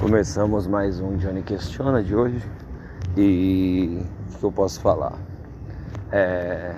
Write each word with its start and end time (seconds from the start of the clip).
Começamos 0.00 0.66
mais 0.66 0.98
um 0.98 1.18
Johnny 1.18 1.42
Questiona 1.42 2.02
de 2.02 2.16
hoje 2.16 2.42
e 3.18 4.00
o 4.32 4.38
que 4.38 4.44
eu 4.44 4.50
posso 4.50 4.80
falar? 4.80 5.12
É, 6.10 6.74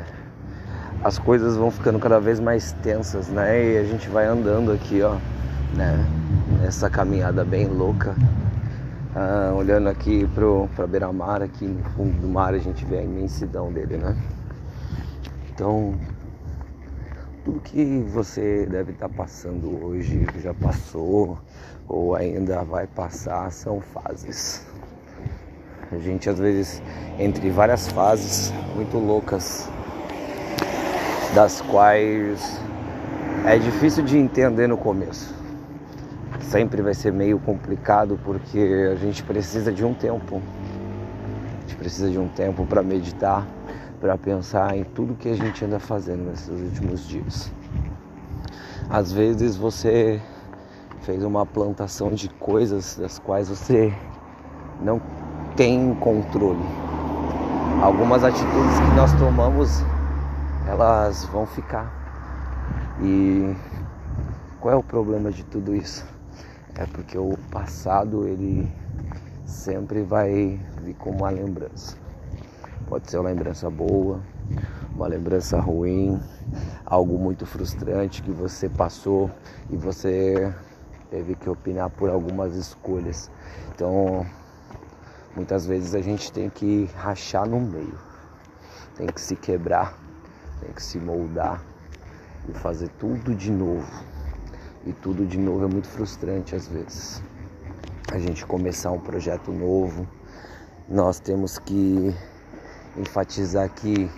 as 1.04 1.20
coisas 1.20 1.56
vão 1.56 1.70
ficando 1.70 2.00
cada 2.00 2.18
vez 2.18 2.40
mais 2.40 2.72
tensas, 2.82 3.28
né? 3.28 3.74
E 3.74 3.78
a 3.78 3.84
gente 3.84 4.08
vai 4.08 4.26
andando 4.26 4.72
aqui, 4.72 5.02
ó, 5.02 5.18
né? 5.76 6.04
Essa 6.66 6.90
caminhada 6.90 7.44
bem 7.44 7.68
louca. 7.68 8.16
Ah, 9.14 9.52
olhando 9.56 9.88
aqui 9.88 10.26
pro, 10.34 10.68
pra 10.74 10.84
beira-mar, 10.88 11.42
aqui 11.42 11.64
no 11.64 11.84
fundo 11.90 12.20
do 12.20 12.26
mar, 12.26 12.54
a 12.54 12.58
gente 12.58 12.84
vê 12.84 12.98
a 12.98 13.02
imensidão 13.04 13.72
dele, 13.72 13.98
né? 13.98 14.16
Então, 15.54 15.94
tudo 17.44 17.60
que 17.60 18.04
você 18.08 18.66
deve 18.70 18.92
estar 18.92 19.08
passando 19.08 19.84
hoje, 19.84 20.26
já 20.40 20.54
passou 20.54 21.38
ou 21.88 22.14
ainda 22.14 22.62
vai 22.62 22.86
passar, 22.86 23.50
são 23.50 23.80
fases. 23.80 24.64
A 25.90 25.98
gente 25.98 26.30
às 26.30 26.38
vezes 26.38 26.80
entre 27.18 27.50
várias 27.50 27.88
fases 27.88 28.52
muito 28.74 28.96
loucas, 28.96 29.68
das 31.34 31.60
quais 31.62 32.60
é 33.44 33.58
difícil 33.58 34.04
de 34.04 34.16
entender 34.16 34.68
no 34.68 34.76
começo. 34.76 35.34
Sempre 36.40 36.80
vai 36.80 36.94
ser 36.94 37.12
meio 37.12 37.38
complicado 37.40 38.18
porque 38.24 38.90
a 38.92 38.94
gente 38.94 39.22
precisa 39.22 39.72
de 39.72 39.84
um 39.84 39.94
tempo. 39.94 40.40
A 41.58 41.60
gente 41.62 41.76
precisa 41.76 42.10
de 42.10 42.18
um 42.18 42.28
tempo 42.28 42.64
para 42.66 42.82
meditar 42.82 43.46
para 44.02 44.18
pensar 44.18 44.76
em 44.76 44.82
tudo 44.82 45.14
que 45.14 45.28
a 45.28 45.36
gente 45.36 45.64
anda 45.64 45.78
fazendo 45.78 46.28
nesses 46.28 46.48
últimos 46.48 47.06
dias. 47.06 47.52
Às 48.90 49.12
vezes 49.12 49.54
você 49.54 50.20
fez 51.02 51.22
uma 51.22 51.46
plantação 51.46 52.10
de 52.10 52.28
coisas 52.28 52.96
das 52.96 53.20
quais 53.20 53.48
você 53.48 53.94
não 54.80 55.00
tem 55.54 55.94
controle. 55.94 56.64
Algumas 57.80 58.24
atitudes 58.24 58.80
que 58.80 58.96
nós 58.96 59.12
tomamos, 59.20 59.84
elas 60.66 61.24
vão 61.26 61.46
ficar. 61.46 61.88
E 63.00 63.54
qual 64.58 64.74
é 64.74 64.76
o 64.76 64.82
problema 64.82 65.30
de 65.30 65.44
tudo 65.44 65.76
isso? 65.76 66.04
É 66.74 66.86
porque 66.86 67.16
o 67.16 67.38
passado 67.52 68.26
ele 68.26 68.68
sempre 69.44 70.02
vai 70.02 70.58
vir 70.82 70.94
como 70.94 71.18
uma 71.18 71.30
lembrança. 71.30 72.01
Pode 72.92 73.10
ser 73.10 73.16
uma 73.16 73.30
lembrança 73.30 73.70
boa, 73.70 74.20
uma 74.94 75.06
lembrança 75.06 75.58
ruim, 75.58 76.20
algo 76.84 77.18
muito 77.18 77.46
frustrante 77.46 78.22
que 78.22 78.30
você 78.30 78.68
passou 78.68 79.30
e 79.70 79.76
você 79.78 80.54
teve 81.10 81.34
que 81.34 81.48
opinar 81.48 81.88
por 81.88 82.10
algumas 82.10 82.54
escolhas. 82.54 83.30
Então, 83.74 84.26
muitas 85.34 85.64
vezes 85.64 85.94
a 85.94 86.02
gente 86.02 86.30
tem 86.30 86.50
que 86.50 86.84
rachar 86.94 87.48
no 87.48 87.58
meio, 87.58 87.98
tem 88.94 89.06
que 89.06 89.22
se 89.22 89.36
quebrar, 89.36 89.98
tem 90.60 90.70
que 90.70 90.82
se 90.82 90.98
moldar 90.98 91.64
e 92.46 92.52
fazer 92.52 92.90
tudo 92.98 93.34
de 93.34 93.50
novo. 93.50 93.90
E 94.84 94.92
tudo 94.92 95.24
de 95.24 95.38
novo 95.38 95.64
é 95.64 95.66
muito 95.66 95.88
frustrante 95.88 96.54
às 96.54 96.68
vezes. 96.68 97.22
A 98.12 98.18
gente 98.18 98.44
começar 98.44 98.90
um 98.90 99.00
projeto 99.00 99.50
novo, 99.50 100.06
nós 100.86 101.18
temos 101.18 101.58
que 101.58 102.14
enfatizar 102.96 103.68
que 103.70 104.10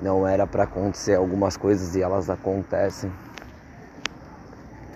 não 0.00 0.26
era 0.26 0.46
para 0.46 0.64
acontecer 0.64 1.14
algumas 1.14 1.56
coisas 1.56 1.94
e 1.94 2.02
elas 2.02 2.30
acontecem. 2.30 3.12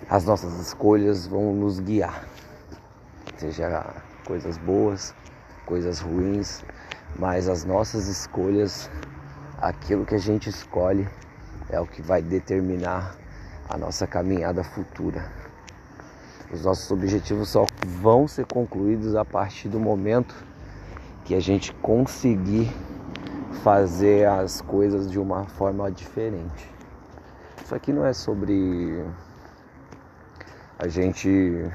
As 0.08 0.24
nossas 0.24 0.58
escolhas 0.60 1.26
vão 1.26 1.54
nos 1.54 1.80
guiar, 1.80 2.24
seja 3.36 3.86
coisas 4.26 4.58
boas, 4.58 5.14
coisas 5.64 6.00
ruins, 6.00 6.62
mas 7.18 7.48
as 7.48 7.64
nossas 7.64 8.08
escolhas, 8.08 8.90
aquilo 9.60 10.04
que 10.04 10.14
a 10.14 10.18
gente 10.18 10.50
escolhe, 10.50 11.08
é 11.70 11.80
o 11.80 11.86
que 11.86 12.02
vai 12.02 12.20
determinar 12.20 13.14
a 13.68 13.78
nossa 13.78 14.06
caminhada 14.06 14.62
futura. 14.62 15.30
Os 16.52 16.62
nossos 16.62 16.90
objetivos 16.90 17.48
só 17.48 17.64
vão 17.86 18.28
ser 18.28 18.44
concluídos 18.44 19.16
a 19.16 19.24
partir 19.24 19.68
do 19.68 19.80
momento 19.80 20.34
que 21.24 21.34
a 21.34 21.40
gente 21.40 21.72
conseguir 21.76 22.70
fazer 23.52 24.26
as 24.26 24.60
coisas 24.60 25.10
de 25.10 25.18
uma 25.18 25.44
forma 25.44 25.90
diferente. 25.90 26.70
Isso 27.62 27.74
aqui 27.74 27.92
não 27.92 28.04
é 28.04 28.12
sobre 28.12 29.04
a 30.78 30.88
gente 30.88 31.70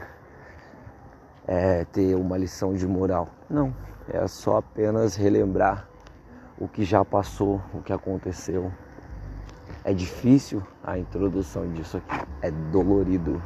é, 1.47 1.85
ter 1.85 2.15
uma 2.15 2.37
lição 2.37 2.73
de 2.73 2.85
moral. 2.85 3.29
Não, 3.49 3.73
é 4.09 4.27
só 4.27 4.57
apenas 4.57 5.15
relembrar 5.15 5.87
o 6.59 6.67
que 6.67 6.83
já 6.83 7.05
passou, 7.05 7.61
o 7.73 7.81
que 7.81 7.93
aconteceu. 7.93 8.71
É 9.83 9.93
difícil 9.93 10.61
a 10.83 10.97
introdução 10.97 11.71
disso 11.71 11.97
aqui, 11.97 12.27
é 12.41 12.51
dolorido 12.51 13.41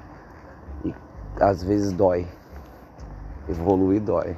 e 0.84 0.96
às 1.40 1.64
vezes 1.64 1.92
dói. 1.94 2.28
Evoluir 3.48 4.02
dói. 4.02 4.36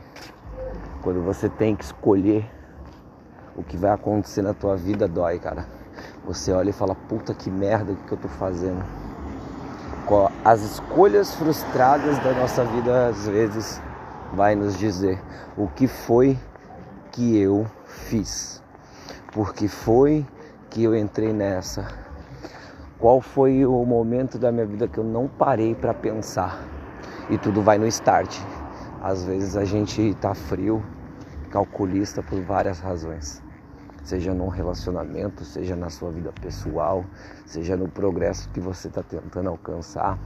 Quando 1.02 1.22
você 1.22 1.48
tem 1.48 1.75
que 1.75 1.84
escolher 1.84 2.50
o 3.56 3.64
que 3.64 3.78
vai 3.78 3.91
acontecer 3.91 4.41
na 4.41 4.53
tua 4.53 4.75
vida 4.75 5.08
dói, 5.08 5.40
cara. 5.40 5.66
Você 6.25 6.52
olha 6.52 6.69
e 6.69 6.74
fala, 6.74 6.96
puta 6.96 7.34
que 7.34 7.52
merda 7.52 7.96
que 8.08 8.12
eu 8.12 8.18
tô 8.18 8.28
fazendo. 8.28 8.84
As 10.44 10.62
escolhas 10.62 11.34
frustradas 11.36 12.18
da 12.19 12.34
nossa 12.34 12.63
vida 12.66 13.08
às 13.08 13.28
vezes 13.28 13.81
vai 14.34 14.56
nos 14.56 14.78
dizer 14.78 15.22
o 15.58 15.68
que 15.68 15.88
foi 15.88 16.38
que 17.12 17.38
eu 17.38 17.66
fiz. 17.86 18.62
Porque 19.31 19.68
foi 19.68 20.25
que 20.69 20.84
eu 20.84 20.96
entrei 20.96 21.31
nessa. 21.31 21.88
Qual 23.00 23.22
foi 23.22 23.66
o 23.66 23.86
momento 23.86 24.38
da 24.38 24.52
minha 24.52 24.66
vida 24.66 24.88
que 24.88 24.97
eu 24.97 25.03
não 25.03 25.28
parei 25.28 25.75
para 25.75 25.94
pensar? 25.94 26.59
E 27.30 27.38
tudo 27.38 27.62
vai 27.62 27.78
no 27.78 27.88
start. 27.88 28.40
Às 29.02 29.24
vezes 29.24 29.58
a 29.58 29.66
gente 29.66 30.13
tá 30.16 30.34
frio, 30.34 30.84
calculista 31.52 32.24
por 32.24 32.42
várias 32.42 32.80
razões. 32.80 33.43
Seja 34.03 34.34
num 34.34 34.50
relacionamento, 34.50 35.46
seja 35.46 35.78
na 35.78 35.90
sua 35.90 36.12
vida 36.12 36.31
pessoal, 36.41 37.06
seja 37.46 37.78
no 37.78 37.88
progresso 37.88 38.50
que 38.50 38.59
você 38.59 38.90
está 38.90 39.02
tentando 39.02 39.50
alcançar. 39.50 40.19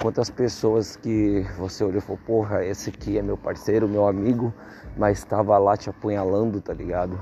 Quantas 0.00 0.30
pessoas 0.30 0.96
que 0.96 1.46
você 1.58 1.84
olhou 1.84 1.98
e 1.98 2.00
falou, 2.00 2.18
porra, 2.26 2.64
esse 2.64 2.88
aqui 2.88 3.18
é 3.18 3.22
meu 3.22 3.36
parceiro, 3.36 3.86
meu 3.86 4.08
amigo, 4.08 4.52
mas 4.96 5.18
estava 5.18 5.58
lá 5.58 5.76
te 5.76 5.90
apunhalando, 5.90 6.58
tá 6.60 6.72
ligado? 6.72 7.20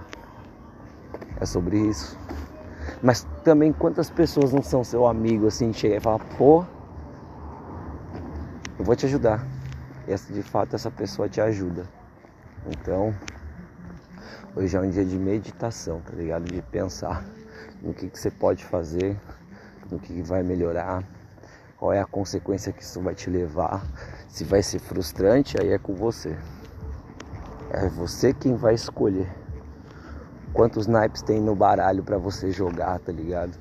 É 1.41 1.45
sobre 1.45 1.77
isso. 1.77 2.17
Mas 3.03 3.27
também 3.43 3.73
quantas 3.73 4.09
pessoas 4.09 4.53
não 4.53 4.63
são 4.63 4.85
seu 4.85 5.07
amigo 5.07 5.49
assim, 5.49 5.73
chega 5.73 5.97
e 5.97 6.01
fala, 6.01 6.21
pô, 6.39 6.65
eu 8.79 8.85
vou 8.85 8.95
te 8.95 9.07
ajudar. 9.07 9.45
E 10.07 10.15
de 10.33 10.43
fato 10.43 10.77
essa 10.77 10.91
pessoa 10.91 11.29
te 11.29 11.41
ajuda. 11.41 11.85
Então, 12.69 13.13
Hoje 14.55 14.77
é 14.77 14.81
um 14.81 14.89
dia 14.89 15.05
de 15.05 15.19
meditação, 15.19 16.01
tá 16.01 16.13
ligado? 16.15 16.45
De 16.45 16.63
pensar 16.63 17.25
no 17.83 17.93
que, 17.93 18.09
que 18.09 18.19
você 18.19 18.31
pode 18.31 18.65
fazer, 18.65 19.17
no 19.91 19.99
que, 19.99 20.15
que 20.15 20.23
vai 20.23 20.43
melhorar, 20.43 21.05
qual 21.77 21.93
é 21.93 22.01
a 22.01 22.07
consequência 22.07 22.73
que 22.73 22.83
isso 22.83 23.01
vai 23.01 23.15
te 23.15 23.29
levar. 23.29 23.85
Se 24.29 24.45
vai 24.45 24.63
ser 24.63 24.79
frustrante, 24.79 25.57
aí 25.61 25.73
é 25.73 25.79
com 25.79 25.95
você. 25.95 26.37
É 27.71 27.89
você 27.89 28.33
quem 28.33 28.57
vai 28.57 28.75
escolher. 28.75 29.29
Quantos 30.53 30.87
naipes 30.87 31.21
tem 31.21 31.41
no 31.41 31.55
baralho 31.55 32.03
para 32.03 32.17
você 32.17 32.51
jogar, 32.51 32.99
tá 33.01 33.13
ligado? 33.13 33.59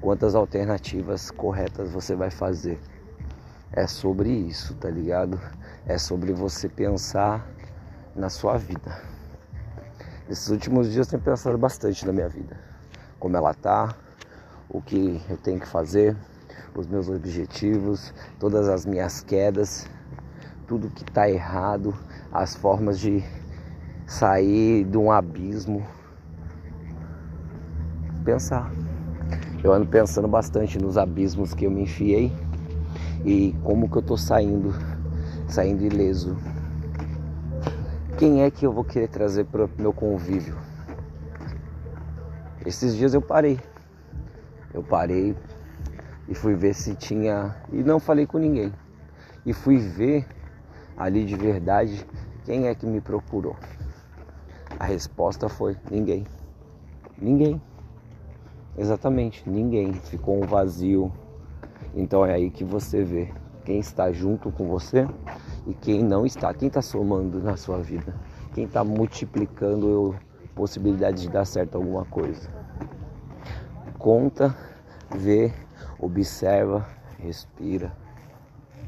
Quantas 0.00 0.34
alternativas 0.34 1.30
corretas 1.30 1.90
você 1.90 2.14
vai 2.14 2.30
fazer. 2.30 2.78
É 3.72 3.86
sobre 3.86 4.30
isso, 4.30 4.74
tá 4.74 4.88
ligado? 4.88 5.40
É 5.86 5.98
sobre 5.98 6.32
você 6.32 6.68
pensar 6.68 7.46
na 8.14 8.28
sua 8.28 8.56
vida. 8.56 9.19
Nesses 10.30 10.48
últimos 10.48 10.92
dias 10.92 11.08
tenho 11.08 11.20
pensado 11.20 11.58
bastante 11.58 12.06
na 12.06 12.12
minha 12.12 12.28
vida. 12.28 12.56
Como 13.18 13.36
ela 13.36 13.52
tá, 13.52 13.96
o 14.68 14.80
que 14.80 15.20
eu 15.28 15.36
tenho 15.36 15.58
que 15.58 15.66
fazer, 15.66 16.16
os 16.72 16.86
meus 16.86 17.08
objetivos, 17.08 18.14
todas 18.38 18.68
as 18.68 18.86
minhas 18.86 19.22
quedas, 19.22 19.88
tudo 20.68 20.88
que 20.88 21.02
está 21.02 21.28
errado, 21.28 21.92
as 22.30 22.54
formas 22.54 23.00
de 23.00 23.24
sair 24.06 24.84
de 24.84 24.96
um 24.96 25.10
abismo. 25.10 25.84
Pensar. 28.24 28.70
Eu 29.64 29.72
ando 29.72 29.88
pensando 29.88 30.28
bastante 30.28 30.78
nos 30.78 30.96
abismos 30.96 31.54
que 31.54 31.64
eu 31.64 31.72
me 31.72 31.82
enfiei 31.82 32.32
e 33.24 33.52
como 33.64 33.90
que 33.90 33.96
eu 33.98 34.02
tô 34.02 34.16
saindo, 34.16 34.72
saindo 35.48 35.84
ileso 35.84 36.36
quem 38.20 38.42
é 38.42 38.50
que 38.50 38.66
eu 38.66 38.70
vou 38.70 38.84
querer 38.84 39.08
trazer 39.08 39.46
para 39.46 39.64
o 39.64 39.70
meu 39.78 39.94
convívio? 39.94 40.54
Esses 42.66 42.94
dias 42.94 43.14
eu 43.14 43.22
parei. 43.22 43.58
Eu 44.74 44.82
parei 44.82 45.34
e 46.28 46.34
fui 46.34 46.54
ver 46.54 46.74
se 46.74 46.94
tinha. 46.94 47.56
E 47.72 47.82
não 47.82 47.98
falei 47.98 48.26
com 48.26 48.36
ninguém. 48.36 48.74
E 49.46 49.54
fui 49.54 49.78
ver 49.78 50.26
ali 50.98 51.24
de 51.24 51.34
verdade, 51.34 52.06
quem 52.44 52.66
é 52.66 52.74
que 52.74 52.84
me 52.84 53.00
procurou? 53.00 53.56
A 54.78 54.84
resposta 54.84 55.48
foi 55.48 55.74
ninguém. 55.90 56.26
Ninguém. 57.16 57.58
Exatamente, 58.76 59.48
ninguém. 59.48 59.94
Ficou 59.94 60.36
um 60.36 60.46
vazio. 60.46 61.10
Então 61.94 62.26
é 62.26 62.34
aí 62.34 62.50
que 62.50 62.64
você 62.64 63.02
vê 63.02 63.32
quem 63.64 63.78
está 63.78 64.12
junto 64.12 64.52
com 64.52 64.68
você 64.68 65.08
e 65.66 65.74
quem 65.74 66.02
não 66.02 66.24
está. 66.24 66.52
Quem 66.54 66.68
está 66.68 66.82
somando 66.82 67.40
na 67.40 67.56
sua 67.56 67.78
vida? 67.78 68.14
Quem 68.54 68.64
está 68.64 68.82
multiplicando 68.82 70.16
possibilidade 70.54 71.22
de 71.22 71.28
dar 71.28 71.44
certo 71.44 71.76
alguma 71.76 72.04
coisa? 72.04 72.48
Conta, 73.98 74.56
vê, 75.14 75.52
observa, 75.98 76.86
respira. 77.18 77.92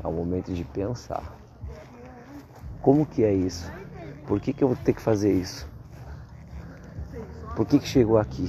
É 0.02 0.06
o 0.06 0.12
momento 0.12 0.52
de 0.52 0.64
pensar. 0.64 1.36
Como 2.80 3.06
que 3.06 3.22
é 3.22 3.32
isso? 3.32 3.70
Por 4.26 4.40
que, 4.40 4.52
que 4.52 4.64
eu 4.64 4.68
vou 4.68 4.76
ter 4.76 4.92
que 4.92 5.00
fazer 5.00 5.32
isso? 5.32 5.68
Por 7.54 7.66
que, 7.66 7.78
que 7.78 7.86
chegou 7.86 8.18
aqui? 8.18 8.48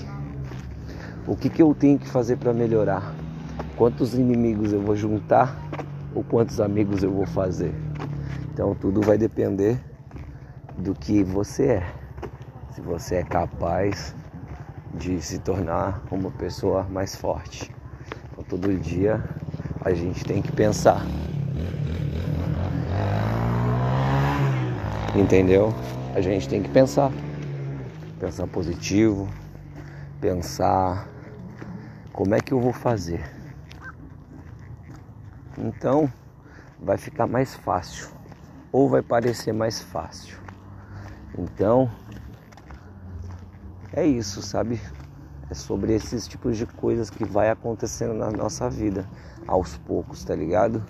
O 1.27 1.35
que, 1.35 1.49
que 1.49 1.61
eu 1.61 1.75
tenho 1.75 1.99
que 1.99 2.07
fazer 2.07 2.37
para 2.37 2.53
melhorar? 2.53 3.13
Quantos 3.75 4.13
inimigos 4.13 4.71
eu 4.71 4.81
vou 4.81 4.95
juntar 4.95 5.55
ou 6.15 6.23
quantos 6.23 6.59
amigos 6.59 7.03
eu 7.03 7.11
vou 7.11 7.25
fazer? 7.25 7.73
Então 8.53 8.75
tudo 8.75 9.01
vai 9.01 9.17
depender 9.17 9.79
do 10.77 10.93
que 10.93 11.23
você 11.23 11.65
é. 11.65 11.93
Se 12.75 12.81
você 12.81 13.15
é 13.15 13.23
capaz 13.23 14.15
de 14.93 15.19
se 15.19 15.39
tornar 15.39 16.03
uma 16.11 16.29
pessoa 16.29 16.83
mais 16.83 17.15
forte. 17.15 17.73
Então 18.31 18.43
todo 18.43 18.71
dia 18.77 19.23
a 19.83 19.91
gente 19.91 20.23
tem 20.23 20.39
que 20.39 20.51
pensar. 20.51 21.03
Entendeu? 25.15 25.73
A 26.13 26.21
gente 26.21 26.47
tem 26.47 26.61
que 26.61 26.69
pensar 26.69 27.11
pensar 28.19 28.47
positivo, 28.47 29.27
pensar 30.21 31.09
como 32.13 32.35
é 32.35 32.39
que 32.39 32.53
eu 32.53 32.61
vou 32.61 32.71
fazer. 32.71 33.21
Então 35.57 36.09
vai 36.79 36.97
ficar 36.97 37.27
mais 37.27 37.53
fácil 37.55 38.07
ou 38.73 38.89
vai 38.89 39.03
parecer 39.03 39.53
mais 39.53 39.79
fácil. 39.79 40.35
Então 41.37 41.89
é 43.93 44.03
isso, 44.05 44.41
sabe? 44.41 44.81
É 45.49 45.53
sobre 45.53 45.93
esses 45.93 46.27
tipos 46.27 46.57
de 46.57 46.65
coisas 46.65 47.11
que 47.11 47.23
vai 47.23 47.51
acontecendo 47.51 48.15
na 48.15 48.31
nossa 48.31 48.67
vida 48.69 49.07
aos 49.47 49.77
poucos, 49.77 50.23
tá 50.23 50.35
ligado? 50.35 50.83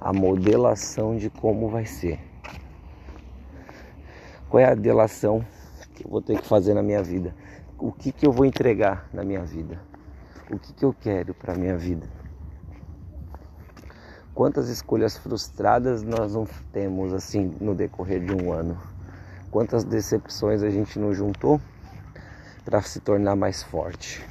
A 0.00 0.12
modelação 0.12 1.16
de 1.16 1.28
como 1.28 1.68
vai 1.68 1.84
ser. 1.84 2.20
Qual 4.48 4.60
é 4.60 4.66
a 4.66 4.74
delação 4.74 5.44
que 5.94 6.06
eu 6.06 6.10
vou 6.10 6.22
ter 6.22 6.40
que 6.40 6.46
fazer 6.46 6.74
na 6.74 6.82
minha 6.82 7.02
vida? 7.02 7.34
O 7.76 7.90
que, 7.90 8.12
que 8.12 8.24
eu 8.24 8.30
vou 8.30 8.44
entregar 8.44 9.08
na 9.12 9.24
minha 9.24 9.44
vida? 9.44 9.80
O 10.48 10.58
que, 10.58 10.72
que 10.72 10.84
eu 10.84 10.92
quero 10.92 11.34
para 11.34 11.56
minha 11.56 11.76
vida? 11.76 12.06
Quantas 14.34 14.68
escolhas 14.68 15.16
frustradas 15.16 16.02
nós 16.02 16.34
não 16.34 16.44
temos 16.72 17.12
assim 17.12 17.56
no 17.60 17.72
decorrer 17.72 18.24
de 18.24 18.34
um 18.34 18.52
ano? 18.52 18.76
Quantas 19.48 19.84
decepções 19.84 20.60
a 20.64 20.70
gente 20.70 20.98
não 20.98 21.14
juntou 21.14 21.60
para 22.64 22.82
se 22.82 22.98
tornar 22.98 23.36
mais 23.36 23.62
forte? 23.62 24.26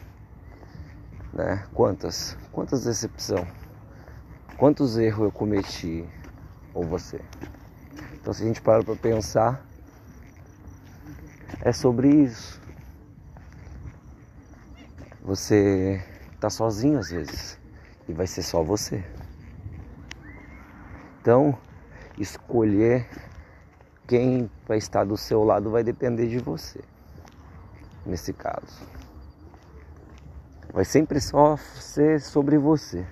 Né? 1.31 1.65
Quantas? 1.73 2.35
Quantas 2.51 2.83
decepções? 2.83 3.47
Quantos 4.57 4.97
erros 4.97 5.23
eu 5.27 5.31
cometi? 5.31 6.05
Ou 6.73 6.83
você? 6.83 7.21
Então, 8.15 8.33
se 8.33 8.43
a 8.43 8.45
gente 8.45 8.61
para 8.61 8.83
para 8.83 8.97
pensar, 8.97 9.65
é 11.61 11.71
sobre 11.71 12.09
isso. 12.09 12.61
Você 15.21 16.03
tá 16.41 16.49
sozinho 16.49 16.99
às 16.99 17.09
vezes 17.09 17.57
e 18.05 18.11
vai 18.11 18.27
ser 18.27 18.41
só 18.41 18.61
você. 18.61 19.01
Então, 21.23 21.57
escolher 22.17 23.07
quem 24.05 24.51
vai 24.67 24.77
estar 24.77 25.05
do 25.05 25.15
seu 25.15 25.41
lado 25.41 25.71
vai 25.71 25.81
depender 25.81 26.27
de 26.27 26.37
você. 26.37 26.81
Nesse 28.05 28.33
caso, 28.33 28.85
vai 30.73 30.83
sempre 30.83 31.21
só 31.21 31.55
ser 31.55 32.19
sobre 32.19 32.57
você. 32.57 33.07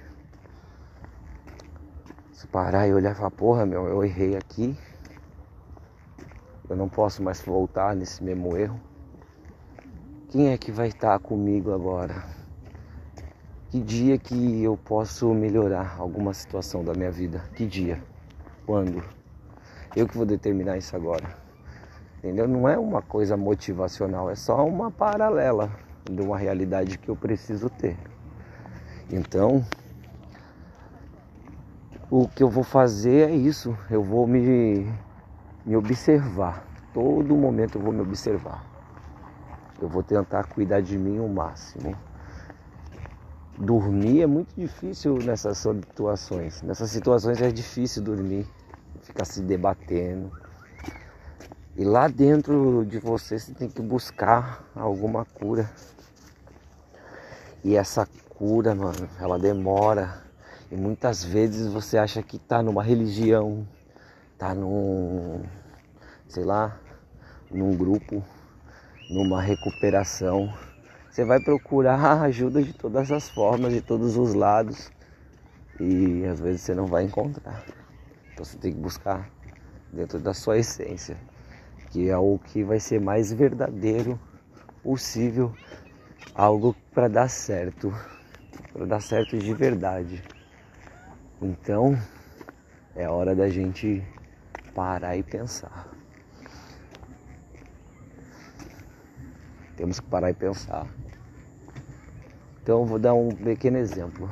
Se 2.33 2.45
parar 2.47 2.85
e 2.85 2.93
olhar 2.93 3.13
e 3.13 3.15
falar, 3.15 3.31
porra, 3.31 3.65
meu, 3.65 3.87
eu 3.87 4.03
errei 4.03 4.35
aqui, 4.35 4.77
eu 6.67 6.75
não 6.75 6.89
posso 6.89 7.23
mais 7.23 7.39
voltar 7.39 7.95
nesse 7.95 8.21
mesmo 8.21 8.57
erro. 8.57 8.77
Quem 10.27 10.49
é 10.49 10.57
que 10.57 10.69
vai 10.69 10.89
estar 10.89 11.17
comigo 11.19 11.71
agora? 11.73 12.40
Que 13.71 13.79
dia 13.79 14.17
que 14.17 14.61
eu 14.61 14.75
posso 14.75 15.33
melhorar 15.33 15.95
alguma 15.97 16.33
situação 16.33 16.83
da 16.83 16.93
minha 16.93 17.09
vida? 17.09 17.41
Que 17.55 17.65
dia? 17.65 18.03
Quando? 18.65 19.01
Eu 19.95 20.05
que 20.05 20.17
vou 20.17 20.25
determinar 20.25 20.77
isso 20.77 20.93
agora. 20.93 21.37
Entendeu? 22.17 22.49
Não 22.49 22.67
é 22.67 22.77
uma 22.77 23.01
coisa 23.01 23.37
motivacional, 23.37 24.29
é 24.29 24.35
só 24.35 24.65
uma 24.65 24.91
paralela 24.91 25.71
de 26.03 26.21
uma 26.21 26.37
realidade 26.37 26.97
que 26.97 27.07
eu 27.07 27.15
preciso 27.15 27.69
ter. 27.69 27.97
Então, 29.09 29.65
o 32.09 32.27
que 32.27 32.43
eu 32.43 32.49
vou 32.49 32.65
fazer 32.65 33.29
é 33.29 33.33
isso. 33.33 33.73
Eu 33.89 34.03
vou 34.03 34.27
me 34.27 34.85
me 35.65 35.77
observar. 35.77 36.67
Todo 36.93 37.37
momento 37.37 37.77
eu 37.77 37.81
vou 37.81 37.93
me 37.93 38.01
observar. 38.01 38.65
Eu 39.81 39.87
vou 39.87 40.03
tentar 40.03 40.43
cuidar 40.43 40.81
de 40.81 40.97
mim 40.97 41.19
o 41.19 41.29
máximo. 41.29 41.95
Dormir 43.61 44.23
é 44.23 44.25
muito 44.25 44.55
difícil 44.57 45.19
nessas 45.19 45.59
situações. 45.59 46.63
Nessas 46.63 46.89
situações 46.89 47.39
é 47.39 47.51
difícil 47.51 48.01
dormir, 48.01 48.47
ficar 49.03 49.23
se 49.23 49.39
debatendo. 49.39 50.31
E 51.77 51.83
lá 51.83 52.07
dentro 52.07 52.83
de 52.83 52.97
você 52.97 53.37
você 53.37 53.53
tem 53.53 53.69
que 53.69 53.79
buscar 53.83 54.67
alguma 54.75 55.25
cura. 55.25 55.69
E 57.63 57.75
essa 57.75 58.07
cura, 58.29 58.73
mano, 58.73 59.07
ela 59.19 59.37
demora. 59.37 60.23
E 60.71 60.75
muitas 60.75 61.23
vezes 61.23 61.67
você 61.67 61.99
acha 61.99 62.23
que 62.23 62.39
tá 62.39 62.63
numa 62.63 62.81
religião, 62.81 63.67
tá 64.39 64.55
num, 64.55 65.43
sei 66.27 66.43
lá, 66.43 66.79
num 67.51 67.77
grupo, 67.77 68.23
numa 69.07 69.39
recuperação. 69.39 70.51
Você 71.11 71.25
vai 71.25 71.41
procurar 71.41 71.99
ajuda 72.23 72.63
de 72.63 72.71
todas 72.71 73.11
as 73.11 73.29
formas, 73.29 73.73
de 73.73 73.81
todos 73.81 74.15
os 74.15 74.33
lados. 74.33 74.89
E 75.77 76.25
às 76.25 76.39
vezes 76.39 76.61
você 76.61 76.73
não 76.73 76.87
vai 76.87 77.03
encontrar. 77.03 77.65
Então 78.31 78.45
você 78.45 78.57
tem 78.57 78.71
que 78.71 78.79
buscar 78.79 79.29
dentro 79.91 80.19
da 80.19 80.33
sua 80.33 80.57
essência, 80.57 81.17
que 81.89 82.09
é 82.09 82.17
o 82.17 82.39
que 82.39 82.63
vai 82.63 82.79
ser 82.79 83.01
mais 83.01 83.33
verdadeiro 83.33 84.17
possível, 84.81 85.53
algo 86.33 86.73
para 86.93 87.09
dar 87.09 87.29
certo, 87.29 87.93
para 88.71 88.85
dar 88.85 89.01
certo 89.01 89.37
de 89.37 89.53
verdade. 89.53 90.23
Então, 91.41 91.97
é 92.95 93.09
hora 93.09 93.35
da 93.35 93.49
gente 93.49 94.01
parar 94.73 95.17
e 95.17 95.23
pensar. 95.23 95.90
Temos 99.81 99.99
que 99.99 100.05
parar 100.05 100.29
e 100.29 100.33
pensar. 100.35 100.85
Então 102.61 102.85
vou 102.85 102.99
dar 102.99 103.15
um 103.15 103.29
pequeno 103.29 103.79
exemplo. 103.79 104.29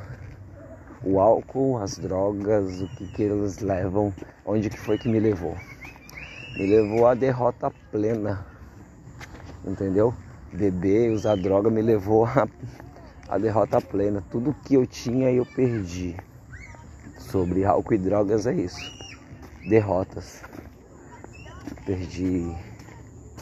O 1.04 1.20
álcool, 1.20 1.80
as 1.80 1.98
drogas, 1.98 2.84
o 2.84 2.88
que, 2.90 3.08
que 3.08 3.24
eles 3.24 3.58
levam, 3.58 4.14
onde 4.46 4.70
que 4.70 4.78
foi 4.78 5.00
que 5.00 5.10
me 5.10 5.20
levou? 5.20 5.58
Me 6.56 6.68
levou 6.68 7.08
à 7.08 7.16
derrota 7.16 7.72
plena. 7.90 8.46
Entendeu? 9.66 10.14
Beber, 10.54 11.10
usar 11.14 11.36
droga 11.36 11.72
me 11.72 11.82
levou 11.82 12.28
à, 13.28 13.40
derrota 13.40 13.82
plena. 13.82 14.24
Tudo 14.30 14.56
que 14.64 14.76
eu 14.76 14.86
tinha 14.86 15.32
eu 15.32 15.48
perdi. 15.48 16.16
Sobre 17.18 17.66
álcool 17.66 17.96
e 17.96 17.98
drogas 17.98 18.46
é 18.46 18.54
isso 18.54 19.00
derrotas. 19.68 20.44
Perdi 21.88 22.56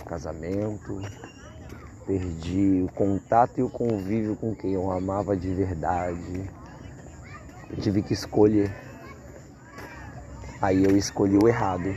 casamento, 0.05 1.01
perdi 2.07 2.85
o 2.87 2.91
contato 2.93 3.59
e 3.59 3.63
o 3.63 3.69
convívio 3.69 4.37
com 4.37 4.55
quem 4.55 4.71
eu 4.71 4.89
amava 4.89 5.35
de 5.35 5.53
verdade. 5.53 6.49
Eu 7.69 7.75
tive 7.81 8.01
que 8.01 8.13
escolher. 8.13 8.73
Aí 10.61 10.85
eu 10.85 10.95
escolhi 10.95 11.37
o 11.37 11.47
errado. 11.47 11.93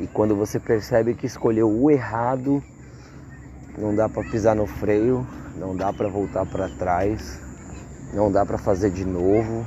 E 0.00 0.06
quando 0.08 0.34
você 0.34 0.58
percebe 0.58 1.14
que 1.14 1.26
escolheu 1.26 1.70
o 1.70 1.90
errado, 1.90 2.62
não 3.78 3.94
dá 3.94 4.08
para 4.08 4.28
pisar 4.28 4.56
no 4.56 4.66
freio, 4.66 5.24
não 5.56 5.76
dá 5.76 5.92
para 5.92 6.08
voltar 6.08 6.44
para 6.44 6.68
trás, 6.68 7.40
não 8.12 8.30
dá 8.32 8.44
para 8.44 8.58
fazer 8.58 8.90
de 8.90 9.04
novo. 9.04 9.64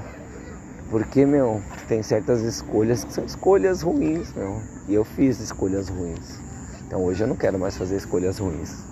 Porque, 0.89 1.25
meu, 1.25 1.61
tem 1.87 2.03
certas 2.03 2.41
escolhas 2.41 3.05
que 3.05 3.13
são 3.13 3.23
escolhas 3.23 3.81
ruins, 3.81 4.33
meu. 4.33 4.61
E 4.89 4.93
eu 4.93 5.05
fiz 5.05 5.39
escolhas 5.39 5.87
ruins. 5.87 6.37
Então 6.85 7.05
hoje 7.05 7.23
eu 7.23 7.27
não 7.27 7.37
quero 7.37 7.57
mais 7.57 7.77
fazer 7.77 7.95
escolhas 7.95 8.37
ruins. 8.37 8.90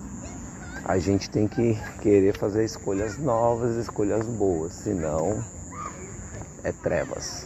A 0.89 0.97
gente 0.97 1.29
tem 1.29 1.47
que 1.47 1.79
querer 2.01 2.35
fazer 2.35 2.65
escolhas 2.65 3.19
novas, 3.19 3.75
escolhas 3.75 4.25
boas, 4.25 4.73
senão 4.73 5.39
é 6.63 6.71
trevas. 6.71 7.45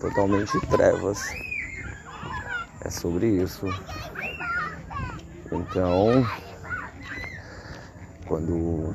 Totalmente 0.00 0.58
trevas. 0.66 1.22
É 2.84 2.90
sobre 2.90 3.28
isso. 3.28 3.64
Então, 5.52 6.26
quando 8.26 8.92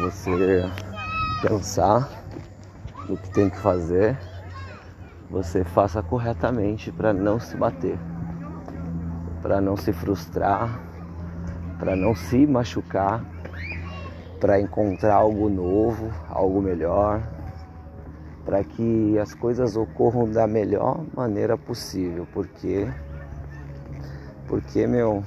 você 0.00 0.62
pensar 1.42 2.08
no 3.08 3.16
que 3.16 3.30
tem 3.30 3.50
que 3.50 3.58
fazer, 3.58 4.16
você 5.28 5.64
faça 5.64 6.00
corretamente 6.04 6.92
para 6.92 7.12
não 7.12 7.40
se 7.40 7.56
bater, 7.56 7.98
para 9.42 9.60
não 9.60 9.76
se 9.76 9.92
frustrar, 9.92 10.85
para 11.78 11.94
não 11.94 12.14
se 12.14 12.46
machucar, 12.46 13.24
para 14.40 14.60
encontrar 14.60 15.14
algo 15.14 15.48
novo, 15.48 16.10
algo 16.28 16.60
melhor, 16.60 17.22
para 18.44 18.62
que 18.62 19.18
as 19.18 19.34
coisas 19.34 19.76
ocorram 19.76 20.30
da 20.30 20.46
melhor 20.46 21.04
maneira 21.14 21.58
possível, 21.58 22.26
porque 22.32 22.88
porque 24.46 24.86
meu 24.86 25.24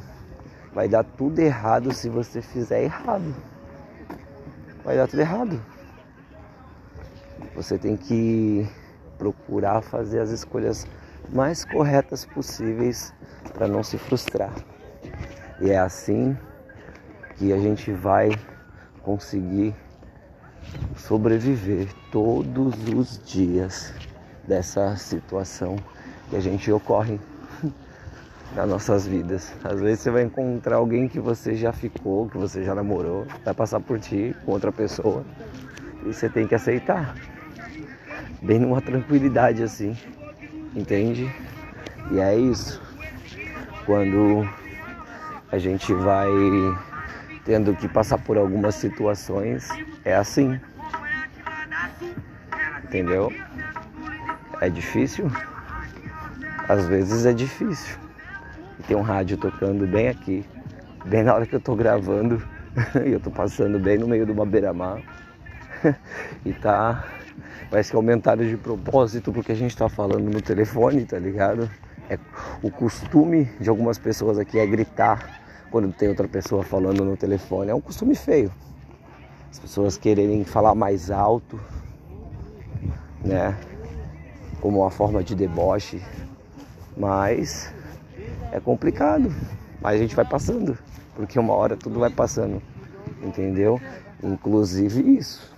vai 0.74 0.88
dar 0.88 1.04
tudo 1.04 1.40
errado 1.40 1.94
se 1.94 2.08
você 2.10 2.42
fizer 2.42 2.84
errado. 2.84 3.36
Vai 4.84 4.96
dar 4.96 5.08
tudo 5.08 5.20
errado. 5.20 5.62
Você 7.56 7.78
tem 7.78 7.98
que 7.98 8.66
procurar 9.18 9.82
fazer 9.82 10.22
as 10.22 10.30
escolhas 10.30 10.88
mais 11.34 11.66
corretas 11.66 12.24
possíveis 12.24 13.14
para 13.54 13.68
não 13.68 13.84
se 13.84 13.98
frustrar. 13.98 14.54
E 15.62 15.72
é 15.72 15.78
assim 15.78 16.38
que 17.38 17.52
a 17.52 17.58
gente 17.58 17.92
vai 17.92 18.38
conseguir 19.04 19.74
sobreviver 20.96 21.88
todos 22.12 22.76
os 22.88 23.20
dias 23.26 23.94
dessa 24.48 24.96
situação 24.96 25.78
que 26.30 26.36
a 26.36 26.40
gente 26.40 26.72
ocorre 26.72 27.20
nas 28.56 28.70
nossas 28.70 29.06
vidas. 29.08 29.54
Às 29.64 29.80
vezes 29.82 30.00
você 30.00 30.12
vai 30.12 30.24
encontrar 30.24 30.78
alguém 30.78 31.08
que 31.08 31.20
você 31.20 31.56
já 31.56 31.74
ficou, 31.74 32.30
que 32.30 32.38
você 32.38 32.64
já 32.64 32.74
namorou, 32.74 33.26
vai 33.44 33.54
passar 33.54 33.80
por 33.80 34.00
ti 34.00 34.36
com 34.46 34.52
outra 34.52 34.72
pessoa 34.72 35.26
e 36.04 36.14
você 36.14 36.30
tem 36.30 36.48
que 36.48 36.56
aceitar 36.56 37.16
bem 38.42 38.60
numa 38.60 38.82
tranquilidade 38.82 39.62
assim, 39.64 39.98
entende? 40.76 41.30
E 42.12 42.20
é 42.20 42.38
isso. 42.38 42.82
Quando 43.86 44.48
a 45.52 45.58
gente 45.58 45.94
vai 45.94 46.30
tendo 47.44 47.76
que 47.76 47.88
passar 47.88 48.18
por 48.18 48.38
algumas 48.38 48.76
situações, 48.76 49.68
é 50.06 50.16
assim. 50.16 50.60
Entendeu? 52.84 53.32
É 54.62 54.70
difícil? 54.70 55.32
Às 56.68 56.88
vezes 56.88 57.26
é 57.26 57.34
difícil. 57.34 57.98
E 58.80 58.84
tem 58.84 58.96
um 58.96 59.02
rádio 59.02 59.38
tocando 59.38 59.88
bem 59.88 60.10
aqui, 60.10 60.46
bem 61.06 61.24
na 61.24 61.34
hora 61.34 61.46
que 61.46 61.56
eu 61.56 61.62
tô 61.62 61.76
gravando, 61.76 62.42
e 63.06 63.12
eu 63.12 63.20
tô 63.20 63.32
passando 63.32 63.80
bem 63.80 63.98
no 63.98 64.08
meio 64.08 64.26
de 64.26 64.32
uma 64.32 64.46
beira-mar. 64.46 65.02
e 66.46 66.54
tá 66.54 67.04
Parece 67.70 67.92
que 67.92 67.96
aumentaram 67.96 68.44
de 68.44 68.58
propósito 68.58 69.32
porque 69.32 69.52
a 69.52 69.56
gente 69.56 69.72
está 69.72 69.88
falando 69.88 70.28
no 70.28 70.42
telefone, 70.42 71.06
tá 71.06 71.20
ligado? 71.20 71.70
É, 72.10 72.18
o 72.64 72.72
costume 72.72 73.46
de 73.60 73.70
algumas 73.70 73.98
pessoas 73.98 74.38
aqui 74.38 74.58
é 74.58 74.66
gritar 74.66 75.42
quando 75.70 75.94
tem 75.94 76.10
outra 76.10 76.28
pessoa 76.28 76.64
falando 76.64 77.06
no 77.06 77.16
telefone. 77.16 77.70
É 77.70 77.76
um 77.76 77.82
costume 77.82 78.16
feio. 78.16 78.52
As 79.52 79.60
pessoas 79.60 79.98
quererem 79.98 80.44
falar 80.44 80.74
mais 80.74 81.12
alto, 81.12 81.60
né? 83.24 83.56
Como 84.60 84.80
uma 84.80 84.90
forma 84.90 85.24
de 85.24 85.36
deboche. 85.36 86.02
Mas 86.98 87.74
é 88.52 88.60
complicado. 88.60 89.34
Mas 89.82 89.96
a 89.96 89.98
gente 89.98 90.16
vai 90.16 90.26
passando. 90.26 90.78
Porque 91.16 91.40
uma 91.40 91.54
hora 91.54 91.78
tudo 91.78 92.00
vai 92.00 92.10
passando. 92.10 92.62
Entendeu? 93.24 93.80
Inclusive 94.24 95.18
isso 95.18 95.50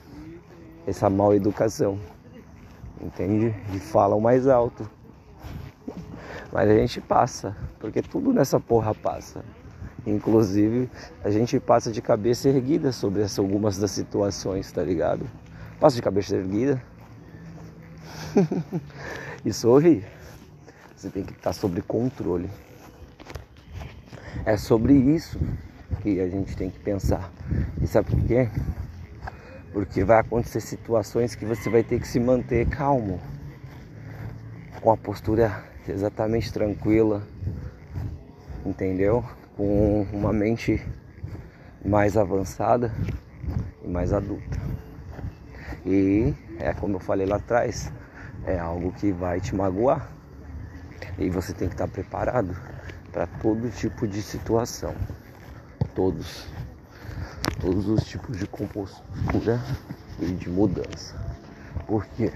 essa 0.86 1.10
mal 1.10 1.34
educação, 1.34 1.98
entende? 3.00 3.56
E 3.74 3.80
falam 3.80 4.20
mais 4.20 4.48
alto. 4.48 4.90
Mas 6.52 6.70
a 6.70 6.76
gente 6.76 7.00
passa, 7.00 7.56
porque 7.80 8.02
tudo 8.02 8.34
nessa 8.34 8.60
porra 8.60 8.94
passa. 8.94 9.44
Inclusive, 10.06 10.90
a 11.24 11.30
gente 11.30 11.60
passa 11.60 11.92
de 11.92 12.02
cabeça 12.02 12.50
erguida 12.50 12.92
sobre 12.92 13.24
algumas 13.38 13.78
das 13.78 13.92
situações, 13.92 14.72
tá 14.72 14.84
ligado? 14.84 15.30
Passa 15.80 15.96
de 15.96 16.02
cabeça 16.02 16.36
erguida 16.36 16.82
e 19.46 19.54
sorri. 19.54 20.04
Você 20.96 21.10
tem 21.10 21.24
que 21.24 21.34
estar 21.34 21.54
sob 21.54 21.82
controle. 21.82 22.50
É 24.46 24.58
sobre 24.58 24.94
isso 24.94 25.40
que 26.02 26.20
a 26.20 26.28
gente 26.28 26.56
tem 26.58 26.70
que 26.70 26.80
pensar. 26.80 27.32
E 27.82 27.88
sabe 27.88 28.12
por 28.12 28.22
quê? 28.26 28.50
porque 29.74 30.04
vai 30.04 30.20
acontecer 30.20 30.60
situações 30.60 31.36
que 31.36 31.46
você 31.46 31.70
vai 31.70 31.84
ter 31.84 32.00
que 32.00 32.08
se 32.08 32.20
manter 32.20 32.68
calmo, 32.68 33.20
com 34.82 34.92
a 34.92 34.98
postura 34.98 35.64
exatamente 35.88 36.52
tranquila, 36.52 37.24
entendeu? 38.66 39.24
Com 39.56 40.06
uma 40.14 40.32
mente 40.32 40.82
mais 41.84 42.18
avançada 42.18 42.92
e 43.84 43.88
mais 43.88 44.14
adulta. 44.14 44.60
E 45.86 46.34
é 46.60 46.74
como 46.74 46.96
eu 46.96 47.00
falei 47.00 47.26
lá 47.26 47.38
atrás, 47.38 47.92
é 48.46 48.58
algo 48.60 48.92
que 48.94 49.12
vai 49.12 49.40
te 49.40 49.56
magoar. 49.56 50.10
E 51.18 51.30
você 51.30 51.54
tem 51.54 51.68
que 51.68 51.74
estar 51.74 51.88
preparado 51.88 52.56
para 53.12 53.28
todo 53.28 53.70
tipo 53.70 54.08
de 54.08 54.22
situação. 54.22 54.94
Todos 55.96 56.48
todos 57.60 57.88
os 57.88 58.04
tipos 58.06 58.38
de 58.38 58.48
compostura 58.48 59.62
e 60.20 60.26
de 60.26 60.50
mudança. 60.50 61.16
Porque 61.86 62.32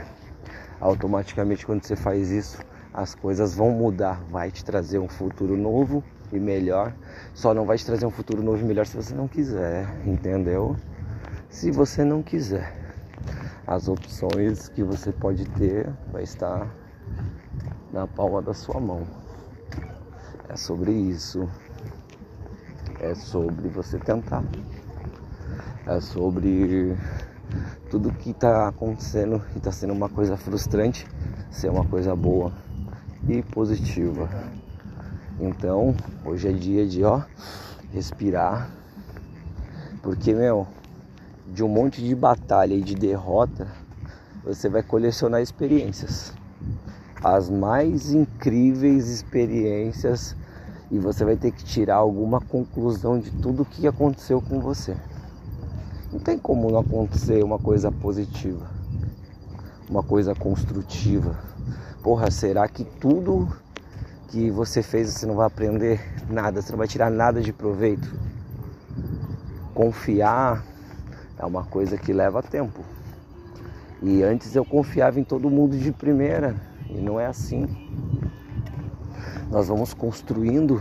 automaticamente 0.79 1.65
quando 1.65 1.83
você 1.83 1.95
faz 1.95 2.29
isso, 2.29 2.59
as 2.95 3.13
coisas 3.13 3.53
vão 3.53 3.71
mudar, 3.71 4.23
vai 4.29 4.49
te 4.49 4.63
trazer 4.63 4.99
um 4.99 5.09
futuro 5.09 5.57
novo 5.57 6.01
e 6.31 6.39
melhor. 6.39 6.95
Só 7.33 7.53
não 7.53 7.65
vai 7.65 7.77
te 7.77 7.85
trazer 7.85 8.05
um 8.05 8.09
futuro 8.09 8.41
novo 8.41 8.63
e 8.63 8.63
melhor 8.63 8.85
se 8.85 8.95
você 8.95 9.13
não 9.13 9.27
quiser, 9.27 9.85
entendeu? 10.07 10.77
Se 11.49 11.71
você 11.71 12.05
não 12.05 12.23
quiser, 12.23 12.73
as 13.67 13.89
opções 13.89 14.69
que 14.69 14.81
você 14.81 15.11
pode 15.11 15.43
ter 15.49 15.91
vai 16.09 16.23
estar 16.23 16.73
na 17.91 18.07
palma 18.07 18.41
da 18.41 18.53
sua 18.53 18.79
mão. 18.79 19.05
É 20.47 20.55
sobre 20.55 20.93
isso. 20.93 21.49
É 23.01 23.13
sobre 23.13 23.67
você 23.67 23.99
tentar 23.99 24.41
é 25.85 25.99
sobre 25.99 26.95
tudo 27.91 28.11
que 28.11 28.31
está 28.31 28.69
acontecendo 28.69 29.43
e 29.53 29.57
está 29.57 29.71
sendo 29.71 29.93
uma 29.93 30.09
coisa 30.09 30.35
frustrante 30.35 31.05
ser 31.51 31.69
uma 31.69 31.85
coisa 31.85 32.15
boa 32.15 32.64
e 33.27 33.41
positiva. 33.41 34.29
Então, 35.39 35.95
hoje 36.23 36.47
é 36.47 36.51
dia 36.51 36.87
de 36.87 37.03
ó 37.03 37.21
respirar, 37.91 38.69
porque 40.01 40.33
meu, 40.33 40.67
de 41.51 41.63
um 41.63 41.67
monte 41.67 42.03
de 42.03 42.13
batalha 42.13 42.73
e 42.73 42.81
de 42.81 42.95
derrota, 42.95 43.67
você 44.43 44.69
vai 44.69 44.83
colecionar 44.83 45.41
experiências. 45.41 46.33
As 47.23 47.49
mais 47.49 48.11
incríveis 48.11 49.09
experiências 49.09 50.35
e 50.91 50.99
você 50.99 51.25
vai 51.25 51.35
ter 51.35 51.51
que 51.51 51.63
tirar 51.63 51.95
alguma 51.95 52.39
conclusão 52.39 53.19
de 53.19 53.31
tudo 53.31 53.63
o 53.63 53.65
que 53.65 53.87
aconteceu 53.87 54.41
com 54.41 54.59
você. 54.59 54.95
Não 56.11 56.19
tem 56.19 56.37
como 56.37 56.69
não 56.69 56.79
acontecer 56.79 57.43
uma 57.43 57.57
coisa 57.57 57.91
positiva, 57.91 58.69
uma 59.89 60.03
coisa 60.03 60.35
construtiva. 60.35 61.54
Porra, 62.05 62.29
será 62.29 62.67
que 62.67 62.83
tudo 62.83 63.51
que 64.27 64.51
você 64.51 64.83
fez 64.83 65.09
você 65.09 65.25
não 65.25 65.33
vai 65.33 65.47
aprender 65.47 65.99
nada, 66.29 66.61
você 66.61 66.71
não 66.71 66.77
vai 66.77 66.87
tirar 66.87 67.09
nada 67.09 67.41
de 67.41 67.51
proveito? 67.51 68.07
Confiar 69.73 70.63
é 71.35 71.43
uma 71.43 71.63
coisa 71.63 71.97
que 71.97 72.13
leva 72.13 72.43
tempo. 72.43 72.85
E 74.03 74.21
antes 74.21 74.55
eu 74.55 74.63
confiava 74.63 75.19
em 75.19 75.23
todo 75.23 75.49
mundo 75.49 75.75
de 75.79 75.91
primeira, 75.91 76.55
e 76.91 77.01
não 77.01 77.19
é 77.19 77.25
assim. 77.25 77.65
Nós 79.49 79.67
vamos 79.67 79.91
construindo 79.91 80.79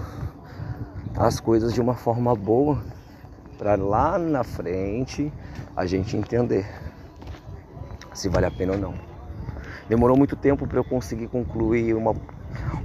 as 1.16 1.40
coisas 1.40 1.72
de 1.72 1.80
uma 1.80 1.94
forma 1.94 2.34
boa 2.34 2.84
para 3.56 3.76
lá 3.76 4.18
na 4.18 4.44
frente 4.44 5.32
a 5.74 5.86
gente 5.86 6.18
entender. 6.18 6.66
se 8.12 8.28
vale 8.28 8.44
a 8.44 8.50
pena 8.50 8.74
ou 8.74 8.78
não. 8.78 9.13
Demorou 9.88 10.16
muito 10.16 10.36
tempo 10.36 10.66
para 10.66 10.78
eu 10.78 10.84
conseguir 10.84 11.28
concluir 11.28 11.94
uma, 11.94 12.14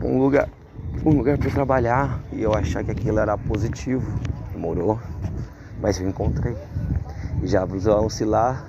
um 0.04 0.20
lugar 0.20 0.50
um 1.06 1.12
lugar 1.12 1.38
para 1.38 1.50
trabalhar 1.50 2.20
e 2.32 2.42
eu 2.42 2.54
achar 2.54 2.84
que 2.84 2.92
aquilo 2.92 3.20
era 3.20 3.38
positivo. 3.38 4.06
Demorou, 4.52 5.00
mas 5.82 6.00
eu 6.00 6.08
encontrei. 6.08 6.56
E 7.42 7.48
já 7.48 7.64
vão-se 7.64 8.26
lá 8.26 8.66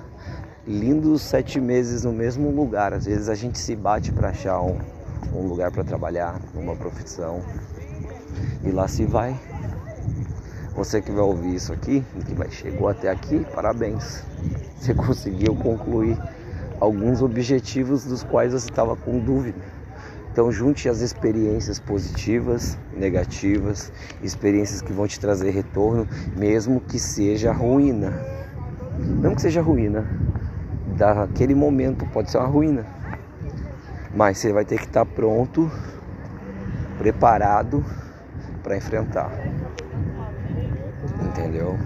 lindos 0.65 1.21
sete 1.21 1.59
meses 1.59 2.03
no 2.03 2.13
mesmo 2.13 2.49
lugar. 2.49 2.93
Às 2.93 3.05
vezes 3.05 3.27
a 3.27 3.35
gente 3.35 3.59
se 3.59 3.75
bate 3.75 4.11
para 4.11 4.29
achar 4.29 4.61
um, 4.61 4.79
um 5.33 5.47
lugar 5.47 5.71
para 5.71 5.83
trabalhar, 5.83 6.39
uma 6.55 6.75
profissão. 6.75 7.41
E 8.63 8.71
lá 8.71 8.87
se 8.87 9.05
vai. 9.05 9.37
Você 10.73 11.01
que 11.01 11.11
vai 11.11 11.23
ouvir 11.23 11.55
isso 11.55 11.73
aqui, 11.73 12.01
que 12.25 12.33
vai 12.33 12.49
chegou 12.49 12.87
até 12.87 13.09
aqui, 13.09 13.45
parabéns. 13.53 14.23
Você 14.77 14.93
conseguiu 14.95 15.53
concluir 15.55 16.17
alguns 16.81 17.21
objetivos 17.21 18.03
dos 18.03 18.23
quais 18.23 18.51
você 18.51 18.67
estava 18.67 18.95
com 18.95 19.19
dúvida. 19.19 19.61
Então 20.31 20.51
junte 20.51 20.89
as 20.89 20.99
experiências 21.01 21.77
positivas, 21.77 22.77
negativas, 22.91 23.91
experiências 24.23 24.81
que 24.81 24.91
vão 24.91 25.07
te 25.07 25.19
trazer 25.19 25.51
retorno, 25.51 26.07
mesmo 26.35 26.81
que 26.81 26.97
seja 26.97 27.51
ruína. 27.51 28.11
Mesmo 28.97 29.35
que 29.35 29.41
seja 29.41 29.61
ruína, 29.61 30.07
daquele 30.97 31.53
momento 31.53 32.05
pode 32.07 32.31
ser 32.31 32.39
uma 32.39 32.47
ruína. 32.47 32.85
Mas 34.15 34.39
você 34.39 34.51
vai 34.51 34.65
ter 34.65 34.79
que 34.79 34.85
estar 34.85 35.05
pronto, 35.05 35.71
preparado 36.97 37.85
para 38.63 38.75
enfrentar. 38.75 39.31
Entendeu? 41.25 41.77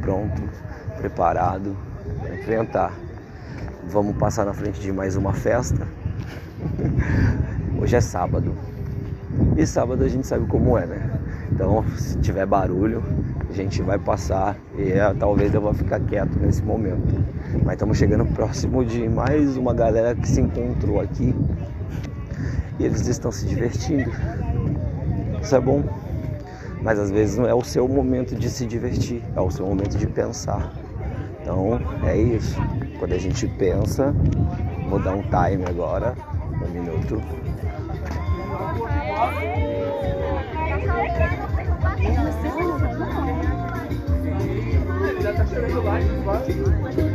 Pronto, 0.00 0.42
preparado 0.96 1.76
para 2.20 2.34
enfrentar. 2.34 3.09
Vamos 3.88 4.16
passar 4.16 4.44
na 4.44 4.52
frente 4.52 4.80
de 4.80 4.92
mais 4.92 5.16
uma 5.16 5.32
festa. 5.32 5.86
Hoje 7.80 7.96
é 7.96 8.00
sábado. 8.00 8.54
E 9.56 9.66
sábado 9.66 10.04
a 10.04 10.08
gente 10.08 10.26
sabe 10.26 10.46
como 10.46 10.76
é, 10.76 10.86
né? 10.86 11.20
Então, 11.50 11.84
se 11.96 12.18
tiver 12.18 12.46
barulho, 12.46 13.02
a 13.48 13.52
gente 13.52 13.82
vai 13.82 13.98
passar 13.98 14.56
e 14.76 14.92
é, 14.92 15.12
talvez 15.14 15.54
eu 15.54 15.60
vou 15.60 15.72
ficar 15.74 15.98
quieto 16.00 16.38
nesse 16.38 16.62
momento. 16.62 17.24
Mas 17.64 17.74
estamos 17.74 17.96
chegando 17.96 18.24
próximo 18.26 18.84
de 18.84 19.08
mais 19.08 19.56
uma 19.56 19.74
galera 19.74 20.14
que 20.14 20.28
se 20.28 20.40
encontrou 20.40 21.00
aqui 21.00 21.34
e 22.78 22.84
eles 22.84 23.06
estão 23.06 23.32
se 23.32 23.46
divertindo. 23.46 24.10
Isso 25.42 25.56
é 25.56 25.60
bom. 25.60 25.82
Mas 26.82 26.98
às 26.98 27.10
vezes 27.10 27.36
não 27.36 27.46
é 27.46 27.54
o 27.54 27.62
seu 27.62 27.88
momento 27.88 28.34
de 28.34 28.48
se 28.48 28.66
divertir, 28.66 29.22
é 29.34 29.40
o 29.40 29.50
seu 29.50 29.66
momento 29.66 29.96
de 29.96 30.06
pensar. 30.06 30.72
Então 31.42 31.80
é 32.04 32.16
isso. 32.16 32.58
Quando 33.00 33.14
a 33.14 33.18
gente 33.18 33.48
pensa, 33.48 34.14
vou 34.90 35.00
dar 35.00 35.12
um 35.12 35.22
time 35.22 35.64
agora, 35.66 36.14
um 36.62 36.68
minuto. 36.68 37.18
Já 45.22 45.32
tá 45.32 45.44
lá, 46.26 47.09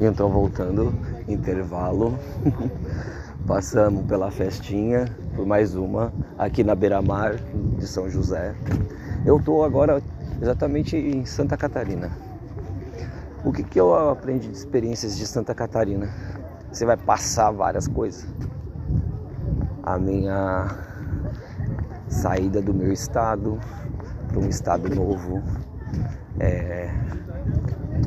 Então 0.00 0.30
voltando, 0.30 0.94
intervalo, 1.28 2.18
passamos 3.46 4.06
pela 4.06 4.30
festinha, 4.30 5.04
por 5.36 5.44
mais 5.44 5.74
uma, 5.74 6.10
aqui 6.38 6.64
na 6.64 6.74
beira-mar 6.74 7.34
de 7.78 7.86
São 7.86 8.08
José. 8.08 8.54
Eu 9.26 9.36
estou 9.36 9.62
agora 9.62 10.02
exatamente 10.40 10.96
em 10.96 11.26
Santa 11.26 11.54
Catarina. 11.54 12.10
O 13.44 13.52
que, 13.52 13.62
que 13.62 13.78
eu 13.78 13.94
aprendi 13.94 14.48
de 14.48 14.56
experiências 14.56 15.18
de 15.18 15.26
Santa 15.26 15.54
Catarina? 15.54 16.08
Você 16.72 16.86
vai 16.86 16.96
passar 16.96 17.50
várias 17.50 17.86
coisas. 17.86 18.26
A 19.82 19.98
minha 19.98 20.66
saída 22.08 22.62
do 22.62 22.72
meu 22.72 22.90
estado 22.90 23.58
para 24.28 24.40
um 24.40 24.48
estado 24.48 24.94
novo, 24.94 25.42
é, 26.38 26.90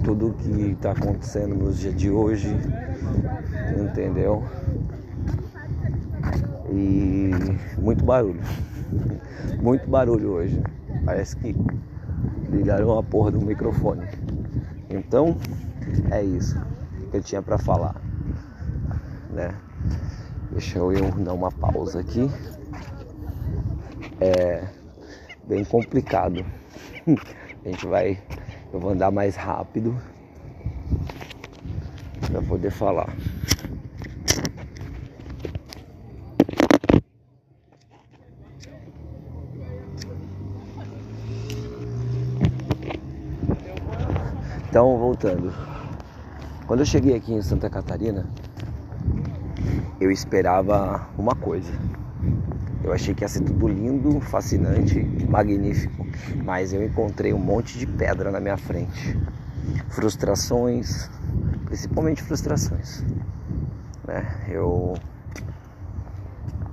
tudo 0.04 0.34
que 0.34 0.72
está 0.72 0.92
acontecendo 0.92 1.56
nos 1.56 1.80
dias 1.80 1.96
de 1.96 2.12
hoje, 2.12 2.50
entendeu? 3.80 4.44
E 6.70 7.32
muito 7.80 8.04
barulho, 8.04 8.42
muito 9.62 9.90
barulho 9.90 10.32
hoje. 10.32 10.62
Parece 11.06 11.36
que 11.38 11.56
ligaram 12.50 12.98
a 12.98 13.04
porra 13.04 13.32
do 13.32 13.42
microfone. 13.42 14.04
Então 14.90 15.38
é 16.12 16.22
isso 16.22 16.60
que 17.10 17.18
eu 17.18 17.22
tinha 17.22 17.42
para 17.42 17.58
falar, 17.58 17.96
né? 19.30 19.56
Deixa 20.52 20.80
eu 20.80 20.92
dar 21.24 21.34
uma 21.34 21.52
pausa 21.52 22.02
aqui. 22.02 22.30
É 24.20 24.68
bem 25.48 25.64
complicado. 25.64 26.46
A 27.66 27.70
gente 27.70 27.88
vai 27.88 28.20
eu 28.74 28.80
vou 28.80 28.90
andar 28.90 29.12
mais 29.12 29.36
rápido 29.36 29.96
para 32.28 32.42
poder 32.42 32.72
falar. 32.72 33.08
Então, 44.68 44.98
voltando. 44.98 45.54
Quando 46.66 46.80
eu 46.80 46.86
cheguei 46.88 47.16
aqui 47.16 47.32
em 47.32 47.44
Santa 47.44 47.70
Catarina, 47.70 48.28
eu 50.02 50.10
esperava 50.10 51.08
uma 51.16 51.36
coisa. 51.36 51.72
Eu 52.84 52.92
achei 52.92 53.14
que 53.14 53.24
ia 53.24 53.28
ser 53.28 53.42
tudo 53.42 53.68
lindo, 53.68 54.20
fascinante, 54.20 55.00
magnífico, 55.30 56.03
mas 56.44 56.74
eu 56.74 56.84
encontrei 56.84 57.34
um 57.34 57.40
monte 57.40 57.78
de 57.78 57.86
pedra 57.86 58.32
na 58.32 58.40
minha 58.40 58.58
frente. 58.58 59.18
Frustrações, 59.90 61.10
principalmente 61.66 62.22
frustrações. 62.22 63.04
Né? 64.08 64.26
Eu 64.50 64.94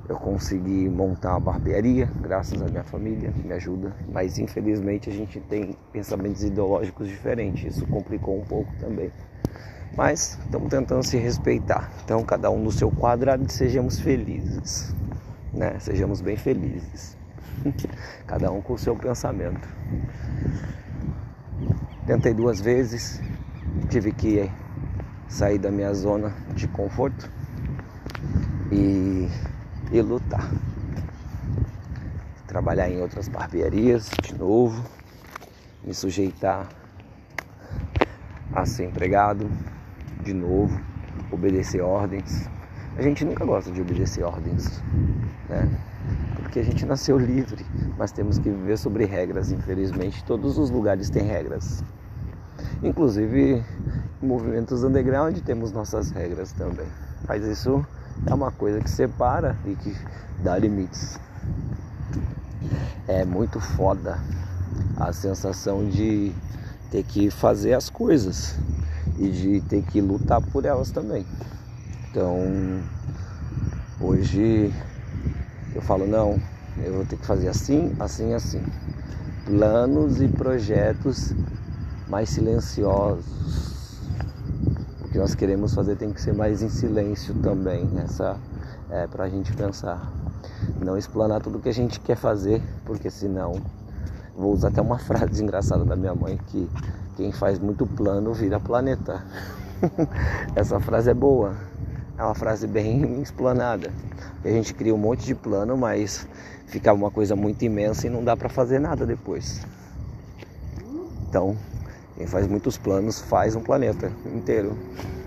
eu 0.09 0.17
consegui 0.17 0.89
montar 0.89 1.31
uma 1.31 1.41
barbearia, 1.41 2.11
graças 2.21 2.61
à 2.61 2.65
minha 2.65 2.83
família 2.83 3.31
que 3.31 3.47
me 3.47 3.53
ajuda, 3.53 3.95
mas 4.13 4.39
infelizmente 4.39 5.09
a 5.09 5.13
gente 5.13 5.39
tem 5.39 5.77
pensamentos 5.93 6.43
ideológicos 6.43 7.07
diferentes, 7.07 7.77
isso 7.77 7.87
complicou 7.87 8.37
um 8.37 8.45
pouco 8.45 8.73
também. 8.81 9.13
Mas 9.97 10.37
estamos 10.45 10.69
tentando 10.69 11.05
se 11.05 11.17
respeitar. 11.17 11.93
Então, 12.05 12.25
cada 12.25 12.51
um 12.51 12.61
no 12.61 12.73
seu 12.73 12.91
quadrado, 12.91 13.49
sejamos 13.53 14.01
felizes 14.01 14.93
né? 15.53 15.79
Sejamos 15.79 16.21
bem 16.21 16.37
felizes. 16.37 17.17
Cada 18.27 18.51
um 18.51 18.61
com 18.61 18.75
o 18.75 18.79
seu 18.79 18.97
pensamento. 18.97 19.69
Tentei 22.07 22.35
duas 22.35 22.61
vezes, 22.61 23.21
tive 23.89 24.13
que 24.13 24.51
sair 25.29 25.59
da 25.59 25.71
minha 25.71 25.93
zona 25.95 26.35
de 26.55 26.67
conforto 26.69 27.31
e, 28.73 29.29
e 29.93 30.01
lutar. 30.01 30.51
Trabalhar 32.47 32.91
em 32.91 33.01
outras 33.01 33.29
barbearias 33.29 34.11
de 34.23 34.35
novo, 34.35 34.85
me 35.85 35.95
sujeitar 35.95 36.69
a 38.53 38.67
ser 38.67 38.87
empregado 38.87 39.49
de 40.25 40.35
novo, 40.35 40.81
obedecer 41.31 41.81
ordens 41.81 42.49
a 43.01 43.03
gente 43.03 43.25
nunca 43.25 43.45
gosta 43.45 43.71
de 43.71 43.81
obedecer 43.81 44.23
ordens, 44.25 44.83
né? 45.49 45.67
Porque 46.51 46.59
a 46.59 46.65
gente 46.65 46.85
nasceu 46.85 47.17
livre, 47.17 47.65
mas 47.97 48.11
temos 48.11 48.37
que 48.37 48.51
viver 48.51 48.77
sobre 48.77 49.05
regras. 49.05 49.53
Infelizmente, 49.53 50.25
todos 50.25 50.59
os 50.59 50.69
lugares 50.69 51.09
têm 51.09 51.23
regras. 51.23 51.85
Inclusive, 52.83 53.65
em 54.21 54.27
movimentos 54.27 54.83
underground 54.83 55.39
temos 55.43 55.71
nossas 55.71 56.11
regras 56.11 56.51
também. 56.51 56.89
Mas 57.29 57.45
isso 57.45 57.87
é 58.27 58.35
uma 58.35 58.51
coisa 58.51 58.81
que 58.81 58.91
separa 58.91 59.57
e 59.65 59.77
que 59.77 59.97
dá 60.43 60.59
limites. 60.59 61.21
É 63.07 63.25
muito 63.25 63.61
foda 63.61 64.19
a 64.97 65.13
sensação 65.13 65.89
de 65.89 66.33
ter 66.91 67.05
que 67.05 67.31
fazer 67.31 67.75
as 67.75 67.89
coisas 67.89 68.59
e 69.21 69.29
de 69.29 69.61
ter 69.61 69.83
que 69.83 70.01
lutar 70.01 70.43
por 70.43 70.65
elas 70.65 70.91
também. 70.91 71.25
Então, 72.11 72.43
hoje 74.01 74.75
eu 75.75 75.83
falo, 75.83 76.07
não, 76.07 76.39
eu 76.79 76.95
vou 76.95 77.05
ter 77.05 77.17
que 77.17 77.27
fazer 77.27 77.49
assim, 77.49 77.95
assim, 77.99 78.35
assim. 78.35 78.63
Planos 79.45 80.21
e 80.21 80.29
projetos 80.29 81.33
mais 82.09 82.29
silenciosos. 82.31 84.01
O 85.01 85.09
que 85.09 85.19
nós 85.19 85.35
queremos 85.35 85.75
fazer 85.75 85.97
tem 85.97 86.13
que 86.13 86.21
ser 86.21 86.35
mais 86.35 86.63
em 86.63 86.69
silêncio 86.69 87.35
também, 87.35 87.89
essa 88.03 88.37
é 88.91 89.07
pra 89.07 89.29
gente 89.29 89.53
pensar. 89.55 90.13
Não 90.85 90.97
explanar 90.97 91.41
tudo 91.41 91.59
que 91.59 91.69
a 91.69 91.75
gente 91.75 92.01
quer 92.01 92.17
fazer, 92.17 92.63
porque 92.85 93.11
senão 93.11 93.55
vou 94.37 94.53
usar 94.53 94.69
até 94.69 94.81
uma 94.81 94.99
frase 95.01 95.43
engraçada 95.43 95.85
da 95.85 95.97
minha 95.97 96.15
mãe 96.15 96.39
que 96.49 96.69
quem 97.17 97.33
faz 97.33 97.59
muito 97.59 97.87
plano 97.87 98.33
vira 98.33 98.59
planeta. 98.59 99.23
Essa 100.55 100.81
frase 100.81 101.11
é 101.11 101.15
boa. 101.15 101.55
É 102.21 102.23
uma 102.23 102.35
frase 102.35 102.67
bem 102.67 103.19
explanada. 103.25 103.91
A 104.45 104.49
gente 104.49 104.75
cria 104.75 104.95
um 104.95 104.99
monte 104.99 105.25
de 105.25 105.35
plano, 105.35 105.75
mas 105.75 106.29
fica 106.67 106.93
uma 106.93 107.11
coisa 107.11 107.35
muito 107.35 107.65
imensa 107.65 108.07
e 108.07 108.11
não 108.11 108.23
dá 108.23 108.37
para 108.37 108.51
fazer 108.51 108.79
nada 108.79 109.07
depois. 109.07 109.67
Então, 111.27 111.57
quem 112.19 112.27
faz 112.27 112.47
muitos 112.47 112.77
planos 112.77 113.23
faz 113.23 113.57
um 113.57 113.63
planeta 113.63 114.13
inteiro. 114.27 114.77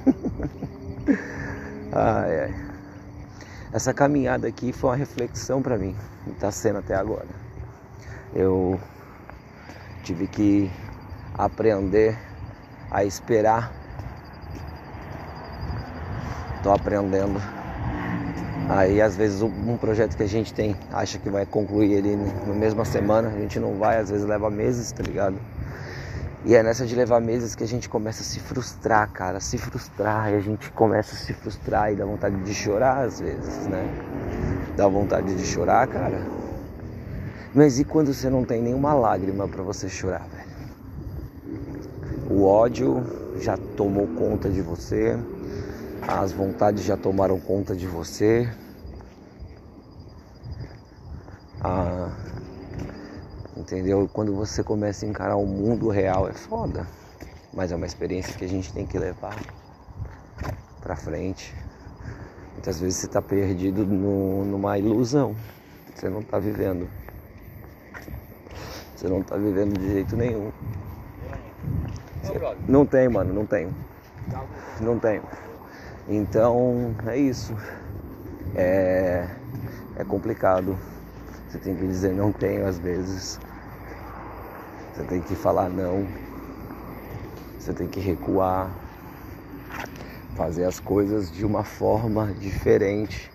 ai, 1.91 2.41
ai. 2.41 2.55
Essa 3.71 3.91
caminhada 3.91 4.47
aqui 4.47 4.71
foi 4.71 4.91
uma 4.91 4.95
reflexão 4.95 5.63
para 5.63 5.79
mim, 5.79 5.95
está 6.27 6.51
sendo 6.51 6.77
até 6.77 6.93
agora. 6.93 7.25
Eu 8.35 8.79
tive 10.03 10.27
que 10.27 10.69
aprender 11.33 12.15
a 12.91 13.03
esperar. 13.03 13.82
Estou 16.63 16.73
aprendendo. 16.73 17.41
Aí 18.69 19.01
às 19.01 19.17
vezes 19.17 19.41
um 19.41 19.75
projeto 19.75 20.15
que 20.15 20.23
a 20.23 20.27
gente 20.27 20.53
tem 20.53 20.77
acha 20.93 21.19
que 21.19 21.29
vai 21.29 21.45
concluir 21.45 21.91
ele 21.91 22.15
na 22.15 22.53
mesma 22.53 22.85
semana, 22.85 23.27
a 23.27 23.37
gente 23.37 23.59
não 23.59 23.77
vai, 23.77 23.97
às 23.97 24.09
vezes 24.09 24.25
leva 24.25 24.49
meses, 24.49 24.89
tá 24.93 25.03
ligado? 25.03 25.35
E 26.45 26.55
é 26.55 26.63
nessa 26.63 26.85
de 26.85 26.95
levar 26.95 27.19
meses 27.19 27.53
que 27.53 27.65
a 27.65 27.67
gente 27.67 27.89
começa 27.89 28.21
a 28.21 28.25
se 28.25 28.39
frustrar, 28.39 29.09
cara, 29.11 29.41
se 29.41 29.57
frustrar, 29.57 30.31
e 30.31 30.37
a 30.37 30.39
gente 30.39 30.71
começa 30.71 31.13
a 31.13 31.17
se 31.17 31.33
frustrar 31.33 31.91
e 31.91 31.97
dá 31.97 32.05
vontade 32.05 32.37
de 32.37 32.53
chorar 32.53 33.03
às 33.03 33.19
vezes, 33.19 33.67
né? 33.67 33.85
Dá 34.77 34.87
vontade 34.87 35.35
de 35.35 35.45
chorar, 35.45 35.85
cara. 35.87 36.25
Mas 37.53 37.77
e 37.77 37.83
quando 37.83 38.13
você 38.13 38.29
não 38.29 38.45
tem 38.45 38.61
nenhuma 38.61 38.93
lágrima 38.93 39.49
para 39.49 39.63
você 39.63 39.89
chorar, 39.89 40.25
velho? 40.31 40.47
O 42.29 42.45
ódio 42.45 43.03
já 43.41 43.57
tomou 43.75 44.07
conta 44.07 44.49
de 44.49 44.61
você, 44.61 45.19
as 46.07 46.31
vontades 46.31 46.83
já 46.83 46.97
tomaram 46.97 47.39
conta 47.39 47.75
de 47.75 47.87
você. 47.87 48.49
Ah, 51.61 52.11
entendeu? 53.55 54.09
Quando 54.11 54.35
você 54.35 54.63
começa 54.63 55.05
a 55.05 55.09
encarar 55.09 55.37
o 55.37 55.45
mundo 55.45 55.89
real 55.89 56.27
é 56.27 56.33
foda, 56.33 56.85
mas 57.53 57.71
é 57.71 57.75
uma 57.75 57.85
experiência 57.85 58.35
que 58.37 58.43
a 58.43 58.49
gente 58.49 58.73
tem 58.73 58.85
que 58.85 58.97
levar 58.97 59.35
pra 60.81 60.95
frente. 60.95 61.55
Muitas 62.53 62.79
vezes 62.79 62.99
você 62.99 63.07
tá 63.07 63.21
perdido 63.21 63.85
no, 63.85 64.43
numa 64.45 64.77
ilusão, 64.77 65.35
você 65.95 66.09
não 66.09 66.21
tá 66.21 66.37
vivendo. 66.37 66.89
Você 68.95 69.07
não 69.07 69.21
tá 69.21 69.35
vivendo 69.37 69.77
de 69.77 69.91
jeito 69.91 70.15
nenhum. 70.15 70.51
Não 72.67 72.85
tem, 72.85 73.07
mano, 73.09 73.33
não 73.33 73.45
tenho. 73.45 73.73
Não 74.79 74.99
tenho. 74.99 75.23
Então 76.07 76.93
é 77.07 77.17
isso. 77.17 77.55
É, 78.55 79.25
é 79.95 80.03
complicado. 80.03 80.77
Você 81.47 81.57
tem 81.59 81.75
que 81.75 81.87
dizer 81.87 82.13
não 82.13 82.31
tenho 82.31 82.67
às 82.67 82.77
vezes. 82.77 83.39
Você 84.93 85.03
tem 85.05 85.21
que 85.21 85.35
falar 85.35 85.69
não. 85.69 86.05
Você 87.57 87.73
tem 87.73 87.87
que 87.87 87.99
recuar. 87.99 88.69
Fazer 90.35 90.65
as 90.65 90.79
coisas 90.79 91.31
de 91.31 91.45
uma 91.45 91.63
forma 91.63 92.33
diferente. 92.33 93.31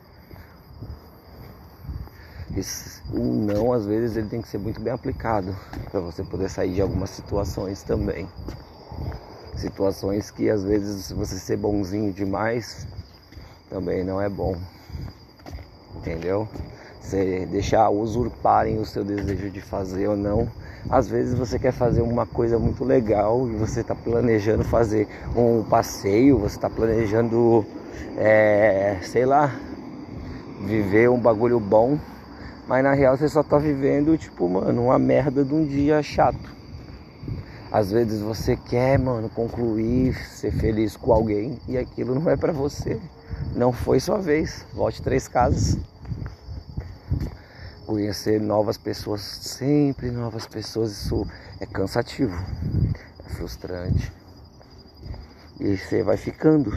O 3.12 3.22
não, 3.22 3.72
às 3.72 3.86
vezes, 3.86 4.16
ele 4.16 4.28
tem 4.28 4.42
que 4.42 4.48
ser 4.48 4.58
muito 4.58 4.80
bem 4.80 4.92
aplicado 4.92 5.56
para 5.90 6.00
você 6.00 6.24
poder 6.24 6.50
sair 6.50 6.74
de 6.74 6.82
algumas 6.82 7.10
situações 7.10 7.84
também 7.84 8.28
situações 9.58 10.30
que 10.30 10.48
às 10.48 10.62
vezes 10.62 11.10
você 11.10 11.36
ser 11.36 11.56
bonzinho 11.56 12.12
demais 12.12 12.86
também 13.68 14.04
não 14.04 14.20
é 14.20 14.28
bom. 14.28 14.56
Entendeu? 15.96 16.48
Você 17.00 17.46
deixar 17.46 17.90
usurparem 17.90 18.78
o 18.78 18.86
seu 18.86 19.04
desejo 19.04 19.50
de 19.50 19.60
fazer 19.60 20.08
ou 20.08 20.16
não. 20.16 20.48
Às 20.88 21.08
vezes 21.08 21.34
você 21.38 21.58
quer 21.58 21.72
fazer 21.72 22.00
uma 22.00 22.24
coisa 22.24 22.58
muito 22.58 22.84
legal 22.84 23.48
e 23.48 23.56
você 23.56 23.80
está 23.80 23.94
planejando 23.94 24.64
fazer 24.64 25.08
um 25.36 25.62
passeio, 25.62 26.38
você 26.38 26.56
está 26.56 26.70
planejando, 26.70 27.66
é, 28.16 28.98
sei 29.02 29.26
lá, 29.26 29.54
viver 30.64 31.10
um 31.10 31.18
bagulho 31.18 31.60
bom, 31.60 31.98
mas 32.66 32.82
na 32.82 32.92
real 32.92 33.16
você 33.16 33.28
só 33.28 33.40
está 33.40 33.58
vivendo, 33.58 34.16
tipo, 34.16 34.48
mano, 34.48 34.84
uma 34.84 34.98
merda 34.98 35.44
de 35.44 35.54
um 35.54 35.64
dia 35.64 36.02
chato. 36.02 36.57
Às 37.70 37.90
vezes 37.92 38.22
você 38.22 38.56
quer, 38.56 38.98
mano, 38.98 39.28
concluir, 39.28 40.14
ser 40.26 40.50
feliz 40.52 40.96
com 40.96 41.12
alguém 41.12 41.58
e 41.68 41.76
aquilo 41.76 42.14
não 42.14 42.30
é 42.30 42.36
para 42.36 42.52
você. 42.52 42.98
Não 43.54 43.72
foi 43.72 44.00
sua 44.00 44.18
vez. 44.18 44.64
Volte 44.72 45.02
três 45.02 45.28
casas. 45.28 45.76
Conhecer 47.84 48.40
novas 48.40 48.78
pessoas, 48.78 49.20
sempre 49.20 50.10
novas 50.10 50.46
pessoas, 50.46 50.92
isso 50.92 51.26
é 51.60 51.66
cansativo, 51.66 52.36
é 53.26 53.28
frustrante. 53.30 54.12
E 55.60 55.76
você 55.76 56.02
vai 56.02 56.16
ficando. 56.16 56.72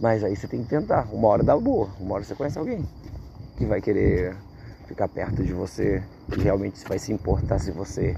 Mas 0.00 0.24
aí 0.24 0.36
você 0.36 0.46
tem 0.46 0.62
que 0.62 0.68
tentar. 0.68 1.06
Uma 1.12 1.28
hora 1.28 1.42
dá 1.42 1.56
boa, 1.56 1.88
uma 1.98 2.16
hora 2.16 2.24
você 2.24 2.34
conhece 2.34 2.58
alguém 2.58 2.86
que 3.56 3.64
vai 3.64 3.80
querer 3.80 4.36
ficar 4.86 5.08
perto 5.08 5.42
de 5.42 5.52
você, 5.52 6.02
que 6.30 6.40
realmente 6.40 6.82
vai 6.86 6.98
se 6.98 7.12
importar 7.12 7.58
se 7.58 7.70
você 7.70 8.16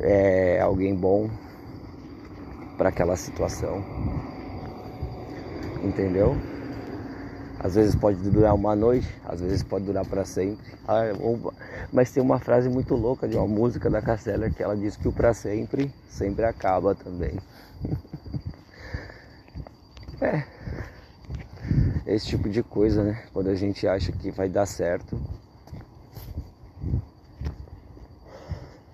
é, 0.00 0.60
alguém 0.60 0.94
bom 0.94 1.28
para 2.76 2.90
aquela 2.90 3.16
situação. 3.16 3.82
Entendeu? 5.82 6.36
Às 7.58 7.74
vezes 7.74 7.94
pode 7.94 8.18
durar 8.30 8.54
uma 8.54 8.76
noite, 8.76 9.08
às 9.24 9.40
vezes 9.40 9.62
pode 9.62 9.84
durar 9.84 10.06
para 10.06 10.24
sempre. 10.24 10.64
Ah, 10.86 11.04
mas 11.92 12.12
tem 12.12 12.22
uma 12.22 12.38
frase 12.38 12.68
muito 12.68 12.94
louca 12.94 13.26
de 13.26 13.36
uma 13.36 13.46
música 13.46 13.88
da 13.88 14.02
Castela 14.02 14.50
que 14.50 14.62
ela 14.62 14.76
diz 14.76 14.96
que 14.96 15.08
o 15.08 15.12
para 15.12 15.32
sempre 15.32 15.90
sempre 16.08 16.44
acaba 16.44 16.94
também. 16.94 17.38
é. 20.20 20.44
Esse 22.06 22.26
tipo 22.26 22.48
de 22.48 22.62
coisa, 22.62 23.02
né? 23.02 23.22
Quando 23.32 23.48
a 23.48 23.54
gente 23.54 23.88
acha 23.88 24.12
que 24.12 24.30
vai 24.30 24.48
dar 24.48 24.66
certo, 24.66 25.18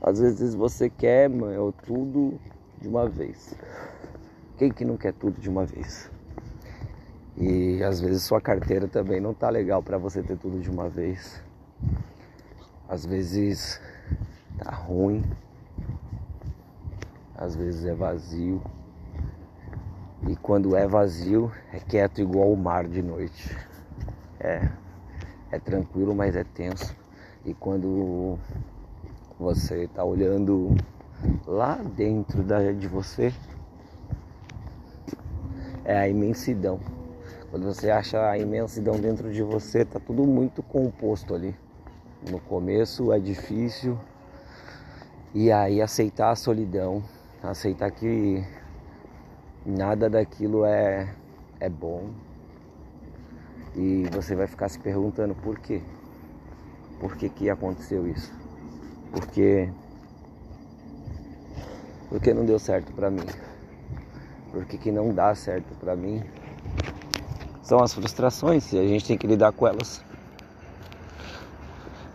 Às 0.04 0.18
vezes 0.18 0.52
você 0.52 0.90
quer, 0.90 1.30
mano, 1.30 1.72
tudo 1.86 2.36
de 2.80 2.88
uma 2.88 3.08
vez. 3.08 3.54
Quem 4.58 4.68
que 4.68 4.84
não 4.84 4.96
quer 4.96 5.12
tudo 5.12 5.40
de 5.40 5.48
uma 5.48 5.64
vez? 5.64 6.10
E 7.36 7.80
às 7.84 8.00
vezes 8.00 8.24
sua 8.24 8.40
carteira 8.40 8.88
também 8.88 9.20
não 9.20 9.32
tá 9.32 9.48
legal 9.48 9.80
para 9.80 9.96
você 9.98 10.20
ter 10.20 10.36
tudo 10.36 10.60
de 10.60 10.68
uma 10.68 10.88
vez. 10.88 11.40
Às 12.88 13.06
vezes 13.06 13.80
tá 14.58 14.72
ruim. 14.72 15.22
Às 17.36 17.54
vezes 17.54 17.84
é 17.84 17.94
vazio. 17.94 18.60
E 20.28 20.34
quando 20.34 20.74
é 20.74 20.84
vazio, 20.84 21.52
é 21.72 21.78
quieto 21.78 22.20
igual 22.20 22.52
o 22.52 22.56
mar 22.56 22.88
de 22.88 23.02
noite. 23.02 23.56
É, 24.40 24.68
é 25.52 25.60
tranquilo, 25.60 26.12
mas 26.12 26.34
é 26.34 26.42
tenso. 26.42 26.92
E 27.44 27.54
quando 27.54 28.36
você 29.42 29.85
está 29.85 30.05
olhando 30.05 30.74
lá 31.46 31.74
dentro 31.74 32.42
da, 32.42 32.72
de 32.72 32.87
você, 32.87 33.33
é 35.85 35.98
a 35.98 36.09
imensidão. 36.09 36.81
Quando 37.50 37.66
você 37.66 37.90
acha 37.90 38.31
a 38.31 38.38
imensidão 38.38 38.98
dentro 38.98 39.33
de 39.33 39.42
você, 39.42 39.85
tá 39.85 40.00
tudo 40.00 40.24
muito 40.24 40.62
composto 40.62 41.35
ali. 41.35 41.55
No 42.31 42.38
começo 42.38 43.12
é 43.12 43.18
difícil, 43.18 43.98
e 45.35 45.50
aí 45.50 45.83
aceitar 45.83 46.31
a 46.31 46.37
solidão, 46.37 47.02
aceitar 47.42 47.90
que 47.90 48.44
nada 49.66 50.09
daquilo 50.09 50.64
é, 50.64 51.12
é 51.59 51.68
bom. 51.68 52.11
E 53.74 54.07
você 54.12 54.37
vai 54.37 54.46
ficar 54.46 54.68
se 54.68 54.78
perguntando 54.78 55.35
por 55.35 55.59
quê? 55.59 55.83
Por 57.00 57.16
que, 57.16 57.28
que 57.28 57.50
aconteceu 57.50 58.07
isso? 58.07 58.41
Porque 59.12 59.70
porque 62.09 62.35
não 62.35 62.44
deu 62.44 62.59
certo 62.59 62.92
para 62.92 63.11
mim. 63.11 63.25
Porque 64.51 64.77
que 64.77 64.90
não 64.92 65.14
dá 65.14 65.35
certo 65.35 65.75
para 65.77 65.96
mim 65.96 66.22
são 67.62 67.81
as 67.81 67.94
frustrações 67.94 68.72
e 68.72 68.79
a 68.79 68.83
gente 68.83 69.07
tem 69.07 69.16
que 69.16 69.27
lidar 69.27 69.53
com 69.53 69.66
elas. 69.66 70.05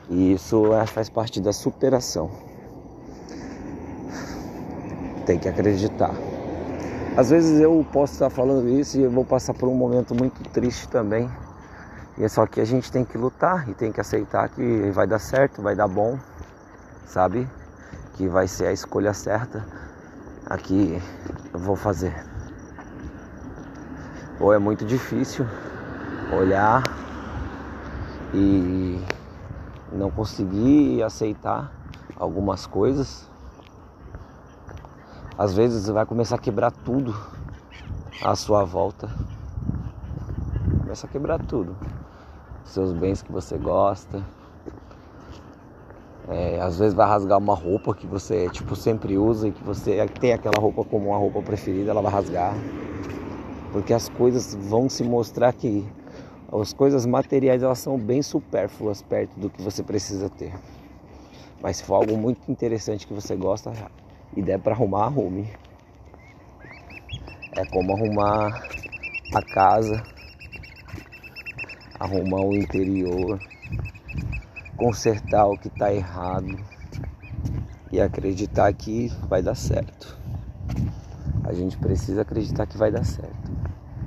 E 0.10 0.34
isso 0.34 0.74
é, 0.74 0.86
faz 0.86 1.10
parte 1.10 1.42
da 1.42 1.52
superação. 1.52 2.30
Tem 5.26 5.40
que 5.40 5.50
acreditar. 5.50 6.14
Às 7.18 7.32
vezes 7.32 7.60
eu 7.60 7.86
posso 7.92 8.14
estar 8.14 8.30
falando 8.30 8.70
isso 8.70 9.00
e 9.00 9.02
eu 9.02 9.10
vou 9.10 9.26
passar 9.26 9.54
por 9.54 9.68
um 9.68 9.74
momento 9.74 10.14
muito 10.14 10.44
triste 10.52 10.88
também. 10.88 11.28
E 12.18 12.24
é 12.24 12.30
só 12.30 12.46
que 12.46 12.62
a 12.62 12.66
gente 12.66 12.92
tem 12.92 13.04
que 13.04 13.18
lutar 13.18 13.68
e 13.68 13.74
tem 13.74 13.92
que 13.92 14.00
aceitar 14.00 14.50
que 14.50 14.92
vai 14.92 15.08
dar 15.08 15.20
certo, 15.20 15.62
vai 15.62 15.76
dar 15.76 15.88
bom, 15.88 16.20
sabe? 17.08 17.50
Que 18.16 18.28
vai 18.28 18.48
ser 18.48 18.68
a 18.68 18.72
escolha 18.72 19.14
certa 19.14 19.66
a 20.46 20.58
que 20.58 21.02
eu 21.54 21.60
vou 21.60 21.76
fazer. 21.76 22.14
Ou 24.40 24.54
é 24.54 24.60
muito 24.60 24.86
difícil 24.86 25.46
olhar 26.32 26.84
e 28.34 29.02
não 29.92 30.12
conseguir 30.12 31.02
aceitar 31.02 31.72
algumas 32.16 32.68
coisas. 32.68 33.28
Às 35.38 35.54
vezes 35.54 35.88
vai 35.88 36.06
começar 36.06 36.36
a 36.36 36.40
quebrar 36.40 36.72
tudo 36.72 37.16
à 38.22 38.36
sua 38.36 38.64
volta. 38.64 39.10
Começa 40.82 41.08
a 41.08 41.10
quebrar 41.10 41.40
tudo. 41.40 41.76
Seus 42.64 42.92
bens 42.92 43.22
que 43.22 43.32
você 43.32 43.58
gosta. 43.58 44.24
É, 46.30 46.60
às 46.60 46.78
vezes 46.78 46.94
vai 46.94 47.08
rasgar 47.08 47.38
uma 47.38 47.56
roupa 47.56 47.96
que 47.96 48.06
você 48.06 48.50
tipo 48.50 48.76
sempre 48.76 49.18
usa 49.18 49.48
e 49.48 49.52
que 49.52 49.64
você 49.64 50.06
tem 50.20 50.34
aquela 50.34 50.60
roupa 50.60 50.84
como 50.84 51.10
uma 51.10 51.18
roupa 51.18 51.42
preferida, 51.42 51.92
ela 51.92 52.02
vai 52.02 52.12
rasgar. 52.12 52.54
Porque 53.72 53.94
as 53.94 54.10
coisas 54.10 54.54
vão 54.54 54.90
se 54.90 55.04
mostrar 55.04 55.54
que 55.54 55.86
as 56.52 56.74
coisas 56.74 57.06
materiais 57.06 57.64
elas 57.64 57.80
são 57.80 57.98
bem 57.98 58.22
supérfluas 58.22 59.02
perto 59.02 59.40
do 59.40 59.50
que 59.50 59.62
você 59.62 59.82
precisa 59.84 60.30
ter. 60.30 60.54
Mas 61.62 61.78
se 61.78 61.84
for 61.84 61.96
algo 61.96 62.18
muito 62.18 62.40
interessante 62.50 63.08
que 63.08 63.14
você 63.14 63.36
gosta 63.36 63.72
e 64.36 64.42
der 64.42 64.60
para 64.60 64.74
arrumar, 64.74 65.06
arrume. 65.06 65.50
É 67.56 67.66
como 67.66 67.94
arrumar 67.94 68.68
a 69.34 69.42
casa, 69.42 70.04
arrumar 72.00 72.42
o 72.42 72.56
interior, 72.56 73.40
consertar 74.78 75.48
o 75.48 75.58
que 75.58 75.68
está 75.68 75.92
errado 75.92 76.56
e 77.92 78.00
acreditar 78.00 78.72
que 78.74 79.08
vai 79.28 79.42
dar 79.42 79.56
certo. 79.56 80.16
A 81.44 81.52
gente 81.52 81.76
precisa 81.78 82.22
acreditar 82.22 82.68
que 82.68 82.78
vai 82.78 82.92
dar 82.92 83.04
certo. 83.04 83.52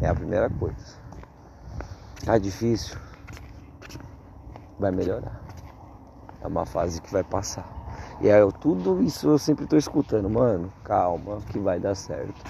É 0.00 0.06
a 0.06 0.14
primeira 0.14 0.48
coisa. 0.48 0.96
Tá 2.24 2.38
difícil? 2.38 2.96
Vai 4.78 4.92
melhorar. 4.92 5.40
É 6.40 6.46
uma 6.46 6.64
fase 6.64 7.02
que 7.02 7.12
vai 7.12 7.24
passar. 7.24 7.66
E 8.20 8.30
aí, 8.30 8.38
eu, 8.38 8.52
tudo 8.52 9.02
isso 9.02 9.28
eu 9.28 9.38
sempre 9.38 9.66
tô 9.66 9.76
escutando, 9.76 10.28
mano, 10.30 10.72
calma 10.84 11.40
que 11.50 11.58
vai 11.58 11.80
dar 11.80 11.94
certo. 11.94 12.44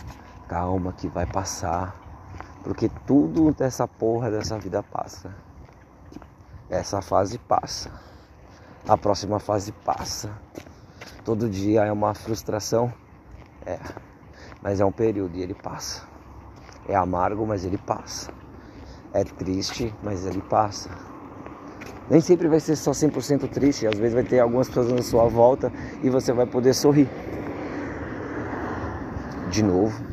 Calma 0.46 0.92
que 0.92 1.08
vai 1.08 1.24
passar. 1.24 1.96
Porque 2.62 2.90
tudo 3.06 3.52
dessa 3.52 3.88
porra 3.88 4.30
dessa 4.30 4.58
vida 4.58 4.82
passa. 4.82 5.34
Essa 6.68 7.00
fase 7.00 7.38
passa. 7.38 8.09
A 8.88 8.96
próxima 8.96 9.38
fase 9.38 9.72
passa. 9.72 10.30
Todo 11.24 11.48
dia 11.48 11.84
é 11.84 11.92
uma 11.92 12.14
frustração. 12.14 12.92
É. 13.64 13.78
Mas 14.62 14.80
é 14.80 14.84
um 14.84 14.92
período 14.92 15.36
e 15.36 15.42
ele 15.42 15.54
passa. 15.54 16.02
É 16.88 16.94
amargo, 16.94 17.46
mas 17.46 17.64
ele 17.64 17.78
passa. 17.78 18.32
É 19.12 19.24
triste, 19.24 19.94
mas 20.02 20.26
ele 20.26 20.40
passa. 20.42 20.90
Nem 22.08 22.20
sempre 22.20 22.48
vai 22.48 22.58
ser 22.58 22.74
só 22.74 22.90
100% 22.90 23.48
triste, 23.48 23.86
às 23.86 23.96
vezes 23.96 24.14
vai 24.14 24.24
ter 24.24 24.40
algumas 24.40 24.68
pessoas 24.68 24.92
na 24.92 25.02
sua 25.02 25.28
volta 25.28 25.72
e 26.02 26.10
você 26.10 26.32
vai 26.32 26.46
poder 26.46 26.74
sorrir. 26.74 27.08
De 29.50 29.62
novo. 29.62 30.04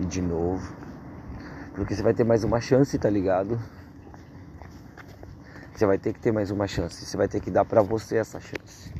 E 0.00 0.06
de 0.06 0.22
novo. 0.22 0.72
Porque 1.74 1.94
você 1.94 2.02
vai 2.02 2.14
ter 2.14 2.24
mais 2.24 2.44
uma 2.44 2.60
chance, 2.60 2.98
tá 2.98 3.10
ligado? 3.10 3.58
Você 5.78 5.86
vai 5.86 5.96
ter 5.96 6.12
que 6.12 6.18
ter 6.18 6.32
mais 6.32 6.50
uma 6.50 6.66
chance. 6.66 7.06
Você 7.06 7.16
vai 7.16 7.28
ter 7.28 7.38
que 7.38 7.52
dar 7.52 7.64
para 7.64 7.80
você 7.80 8.16
essa 8.16 8.40
chance. 8.40 8.92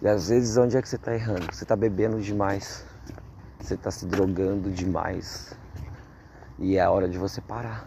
E 0.00 0.08
às 0.08 0.30
vezes 0.30 0.56
onde 0.56 0.78
é 0.78 0.80
que 0.80 0.88
você 0.88 0.96
tá 0.96 1.14
errando? 1.14 1.44
Você 1.52 1.66
tá 1.66 1.76
bebendo 1.76 2.18
demais. 2.22 2.86
Você 3.60 3.76
tá 3.76 3.90
se 3.90 4.06
drogando 4.06 4.70
demais. 4.70 5.54
E 6.58 6.78
é 6.78 6.80
a 6.80 6.90
hora 6.90 7.06
de 7.06 7.18
você 7.18 7.42
parar. 7.42 7.86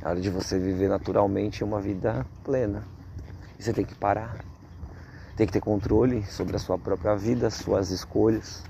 É 0.00 0.06
a 0.06 0.10
hora 0.10 0.20
de 0.20 0.30
você 0.30 0.56
viver 0.56 0.88
naturalmente 0.88 1.64
uma 1.64 1.80
vida 1.80 2.24
plena. 2.44 2.84
E 3.58 3.62
você 3.64 3.72
tem 3.72 3.84
que 3.84 3.96
parar. 3.96 4.36
Tem 5.36 5.48
que 5.48 5.52
ter 5.52 5.60
controle 5.60 6.22
sobre 6.26 6.54
a 6.54 6.60
sua 6.60 6.78
própria 6.78 7.16
vida, 7.16 7.50
suas 7.50 7.90
escolhas. 7.90 8.62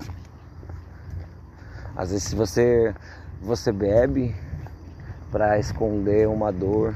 Às 1.95 2.09
vezes 2.09 2.23
se 2.23 2.35
você 2.35 2.91
você 3.39 3.71
bebe 3.71 4.33
para 5.33 5.57
esconder 5.57 6.27
uma 6.27 6.51
dor, 6.51 6.95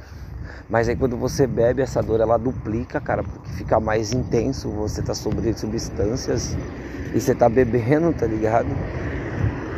mas 0.70 0.88
aí 0.88 0.96
quando 0.96 1.18
você 1.18 1.48
bebe 1.48 1.82
essa 1.82 2.04
dor 2.04 2.22
ela 2.22 2.38
duplica, 2.38 3.02
cara, 3.02 3.24
porque 3.24 3.50
fica 3.54 3.80
mais 3.80 4.14
intenso, 4.14 4.70
você 4.70 5.02
tá 5.02 5.16
sobre 5.16 5.52
substâncias 5.58 6.56
e 7.16 7.20
você 7.20 7.34
tá 7.34 7.50
bebendo, 7.50 8.14
tá 8.14 8.28
ligado? 8.28 8.68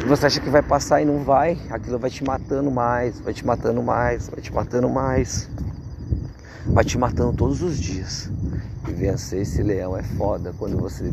você 0.06 0.26
acha 0.26 0.40
que 0.40 0.50
vai 0.50 0.62
passar 0.62 1.02
e 1.02 1.06
não 1.06 1.24
vai, 1.24 1.58
aquilo 1.70 2.00
vai 2.00 2.10
te 2.10 2.24
matando 2.24 2.70
mais, 2.72 3.20
vai 3.22 3.34
te 3.34 3.46
matando 3.46 3.82
mais, 3.82 4.28
vai 4.28 4.42
te 4.42 4.54
matando 4.54 4.90
mais. 4.90 5.50
Vai 6.66 6.84
te 6.84 6.98
matando 6.98 7.34
todos 7.34 7.62
os 7.62 7.80
dias. 7.80 8.30
E 8.88 8.92
vencer 8.92 9.42
esse 9.42 9.62
leão 9.64 9.98
é 9.98 10.04
foda 10.04 10.54
quando 10.58 10.78
você 10.78 11.12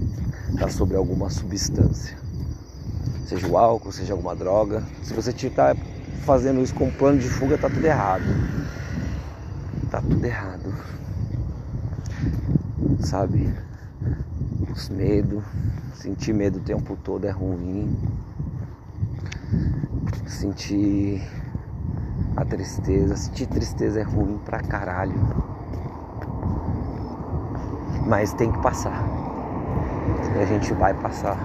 está 0.50 0.68
sobre 0.68 0.96
alguma 0.96 1.30
substância. 1.30 2.16
Seja 3.26 3.46
o 3.48 3.56
álcool, 3.56 3.90
seja 3.90 4.12
alguma 4.12 4.34
droga. 4.36 4.82
Se 5.02 5.12
você 5.12 5.30
está 5.30 5.74
fazendo 6.24 6.60
isso 6.60 6.74
com 6.74 6.90
plano 6.90 7.18
de 7.18 7.28
fuga, 7.28 7.58
tá 7.58 7.68
tudo 7.68 7.84
errado. 7.84 8.24
Tá 9.90 10.00
tudo 10.00 10.24
errado. 10.24 10.74
Sabe? 13.00 13.52
Os 14.70 14.88
medos, 14.88 15.42
sentir 15.94 16.32
medo 16.32 16.58
o 16.58 16.62
tempo 16.62 16.96
todo 17.02 17.26
é 17.26 17.30
ruim 17.30 17.96
sentir 20.36 21.22
a 22.36 22.44
tristeza. 22.44 23.16
Sentir 23.16 23.46
tristeza 23.46 24.00
é 24.00 24.02
ruim 24.02 24.38
pra 24.44 24.60
caralho. 24.60 25.14
Mas 28.06 28.32
tem 28.34 28.52
que 28.52 28.58
passar. 28.58 29.04
E 30.36 30.42
a 30.42 30.46
gente 30.46 30.72
vai 30.74 30.94
passar. 30.94 31.38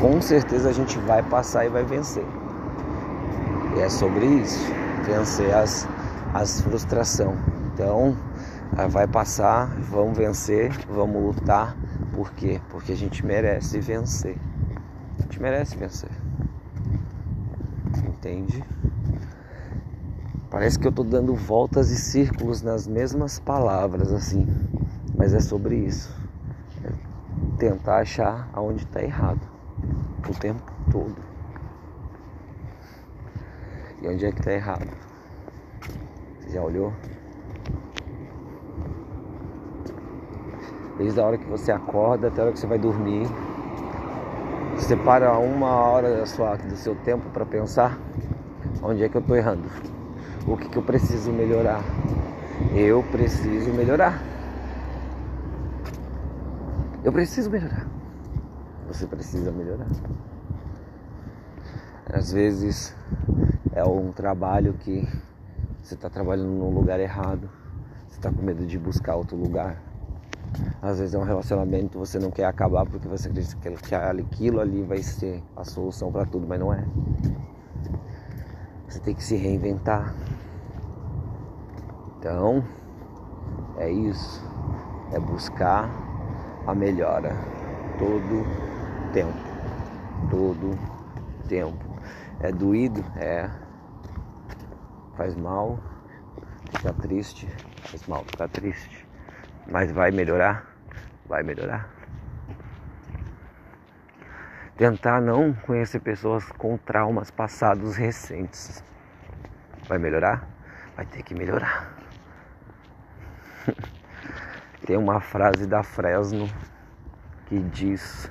Com 0.00 0.20
certeza 0.20 0.70
a 0.70 0.72
gente 0.72 0.98
vai 1.00 1.22
passar 1.22 1.66
e 1.66 1.68
vai 1.68 1.84
vencer. 1.84 2.24
E 3.76 3.80
é 3.80 3.88
sobre 3.88 4.26
isso. 4.26 4.72
Vencer 5.04 5.54
as, 5.54 5.88
as 6.34 6.60
frustrações. 6.60 7.38
Então, 7.72 8.16
ah, 8.76 8.86
vai 8.86 9.06
passar, 9.06 9.66
vamos 9.90 10.16
vencer, 10.16 10.70
vamos 10.88 11.22
lutar. 11.22 11.76
Por 12.12 12.30
quê? 12.32 12.60
Porque 12.70 12.92
a 12.92 12.96
gente 12.96 13.24
merece 13.24 13.80
vencer. 13.80 14.36
A 15.18 15.22
gente 15.22 15.40
merece 15.40 15.76
vencer 15.76 16.10
entende? 18.20 18.62
Parece 20.50 20.78
que 20.78 20.86
eu 20.86 20.92
tô 20.92 21.02
dando 21.02 21.34
voltas 21.34 21.90
e 21.90 21.96
círculos 21.96 22.60
nas 22.60 22.86
mesmas 22.86 23.38
palavras 23.38 24.12
assim, 24.12 24.46
mas 25.16 25.32
é 25.32 25.40
sobre 25.40 25.76
isso. 25.76 26.14
É 26.84 26.90
tentar 27.56 27.98
achar 27.98 28.48
aonde 28.52 28.84
está 28.84 29.02
errado 29.02 29.40
o 30.28 30.34
tempo 30.34 30.62
todo. 30.90 31.29
E 34.02 34.08
onde 34.08 34.24
é 34.24 34.32
que 34.32 34.38
está 34.38 34.52
errado? 34.52 34.88
Você 36.40 36.50
já 36.50 36.62
olhou? 36.62 36.92
Desde 40.96 41.20
a 41.20 41.24
hora 41.24 41.38
que 41.38 41.46
você 41.46 41.70
acorda 41.70 42.28
até 42.28 42.40
a 42.40 42.44
hora 42.44 42.52
que 42.52 42.58
você 42.58 42.66
vai 42.66 42.78
dormir, 42.78 43.26
você 44.74 44.96
para 44.96 45.38
uma 45.38 45.68
hora 45.68 46.16
da 46.16 46.26
sua, 46.26 46.56
do 46.56 46.76
seu 46.76 46.94
tempo 46.96 47.28
para 47.30 47.44
pensar 47.44 47.98
onde 48.82 49.04
é 49.04 49.08
que 49.08 49.16
eu 49.16 49.20
estou 49.20 49.36
errando, 49.36 49.68
o 50.46 50.56
que, 50.56 50.68
que 50.68 50.76
eu 50.76 50.82
preciso 50.82 51.32
melhorar. 51.32 51.82
Eu 52.74 53.02
preciso 53.10 53.72
melhorar. 53.72 54.22
Eu 57.02 57.12
preciso 57.12 57.50
melhorar. 57.50 57.86
Você 58.88 59.06
precisa 59.06 59.50
melhorar. 59.50 59.86
Às 62.12 62.32
vezes 62.32 62.94
é 63.72 63.84
um 63.84 64.12
trabalho 64.12 64.74
que 64.74 65.06
você 65.82 65.94
está 65.94 66.08
trabalhando 66.08 66.50
num 66.50 66.70
lugar 66.70 67.00
errado, 67.00 67.48
você 68.08 68.16
está 68.16 68.30
com 68.30 68.42
medo 68.42 68.66
de 68.66 68.78
buscar 68.78 69.16
outro 69.16 69.36
lugar 69.36 69.90
às 70.82 70.98
vezes 70.98 71.14
é 71.14 71.18
um 71.18 71.22
relacionamento 71.22 71.90
que 71.90 71.98
você 71.98 72.18
não 72.18 72.30
quer 72.30 72.44
acabar 72.44 72.86
porque 72.86 73.06
você 73.06 73.28
acredita 73.28 73.56
que 73.56 73.94
aquilo 73.94 74.60
ali 74.60 74.82
vai 74.82 75.02
ser 75.02 75.42
a 75.56 75.64
solução 75.64 76.10
para 76.10 76.24
tudo, 76.24 76.46
mas 76.46 76.58
não 76.58 76.72
é. 76.72 76.84
Você 78.88 78.98
tem 79.00 79.14
que 79.14 79.22
se 79.22 79.36
reinventar. 79.36 80.14
Então, 82.18 82.64
é 83.76 83.90
isso. 83.90 84.42
É 85.12 85.20
buscar 85.20 85.88
a 86.66 86.74
melhora 86.74 87.32
todo 87.98 88.44
tempo. 89.12 89.38
Todo 90.30 90.78
tempo. 91.48 91.89
É 92.42 92.50
doído? 92.50 93.04
É. 93.16 93.50
Faz 95.14 95.36
mal, 95.36 95.78
fica 96.70 96.90
triste, 96.94 97.46
faz 97.82 98.06
mal 98.06 98.24
ficar 98.24 98.48
triste. 98.48 99.06
Mas 99.70 99.92
vai 99.92 100.10
melhorar? 100.10 100.64
Vai 101.26 101.42
melhorar. 101.42 101.90
Tentar 104.74 105.20
não 105.20 105.52
conhecer 105.52 106.00
pessoas 106.00 106.50
com 106.52 106.78
traumas 106.78 107.30
passados 107.30 107.96
recentes. 107.96 108.82
Vai 109.86 109.98
melhorar? 109.98 110.48
Vai 110.96 111.04
ter 111.04 111.22
que 111.22 111.34
melhorar. 111.34 111.94
Tem 114.86 114.96
uma 114.96 115.20
frase 115.20 115.66
da 115.66 115.82
Fresno 115.82 116.48
que 117.44 117.58
diz: 117.58 118.30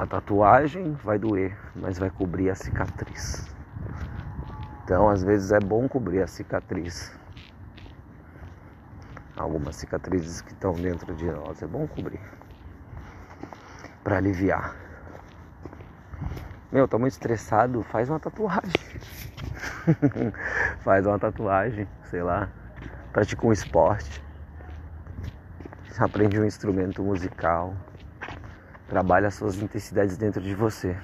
A 0.00 0.06
tatuagem 0.06 0.92
vai 1.04 1.18
doer, 1.18 1.54
mas 1.76 1.98
vai 1.98 2.08
cobrir 2.08 2.48
a 2.48 2.54
cicatriz. 2.54 3.46
Então, 4.82 5.10
às 5.10 5.22
vezes 5.22 5.52
é 5.52 5.60
bom 5.60 5.86
cobrir 5.86 6.22
a 6.22 6.26
cicatriz. 6.26 7.14
Algumas 9.36 9.76
cicatrizes 9.76 10.40
que 10.40 10.54
estão 10.54 10.72
dentro 10.72 11.14
de 11.14 11.26
nós 11.26 11.60
é 11.62 11.66
bom 11.66 11.86
cobrir 11.86 12.18
para 14.02 14.16
aliviar. 14.16 14.74
Meu, 16.72 16.88
tô 16.88 16.98
muito 16.98 17.12
estressado, 17.12 17.82
faz 17.82 18.08
uma 18.08 18.18
tatuagem. 18.18 18.72
faz 20.80 21.04
uma 21.04 21.18
tatuagem, 21.18 21.86
sei 22.04 22.22
lá. 22.22 22.48
Pratica 23.12 23.46
um 23.46 23.52
esporte. 23.52 24.24
Aprende 25.98 26.40
um 26.40 26.46
instrumento 26.46 27.02
musical. 27.02 27.76
Trabalha 28.90 29.28
as 29.28 29.34
suas 29.34 29.56
intensidades 29.56 30.18
dentro 30.18 30.42
de 30.42 30.52
você. 30.52 30.96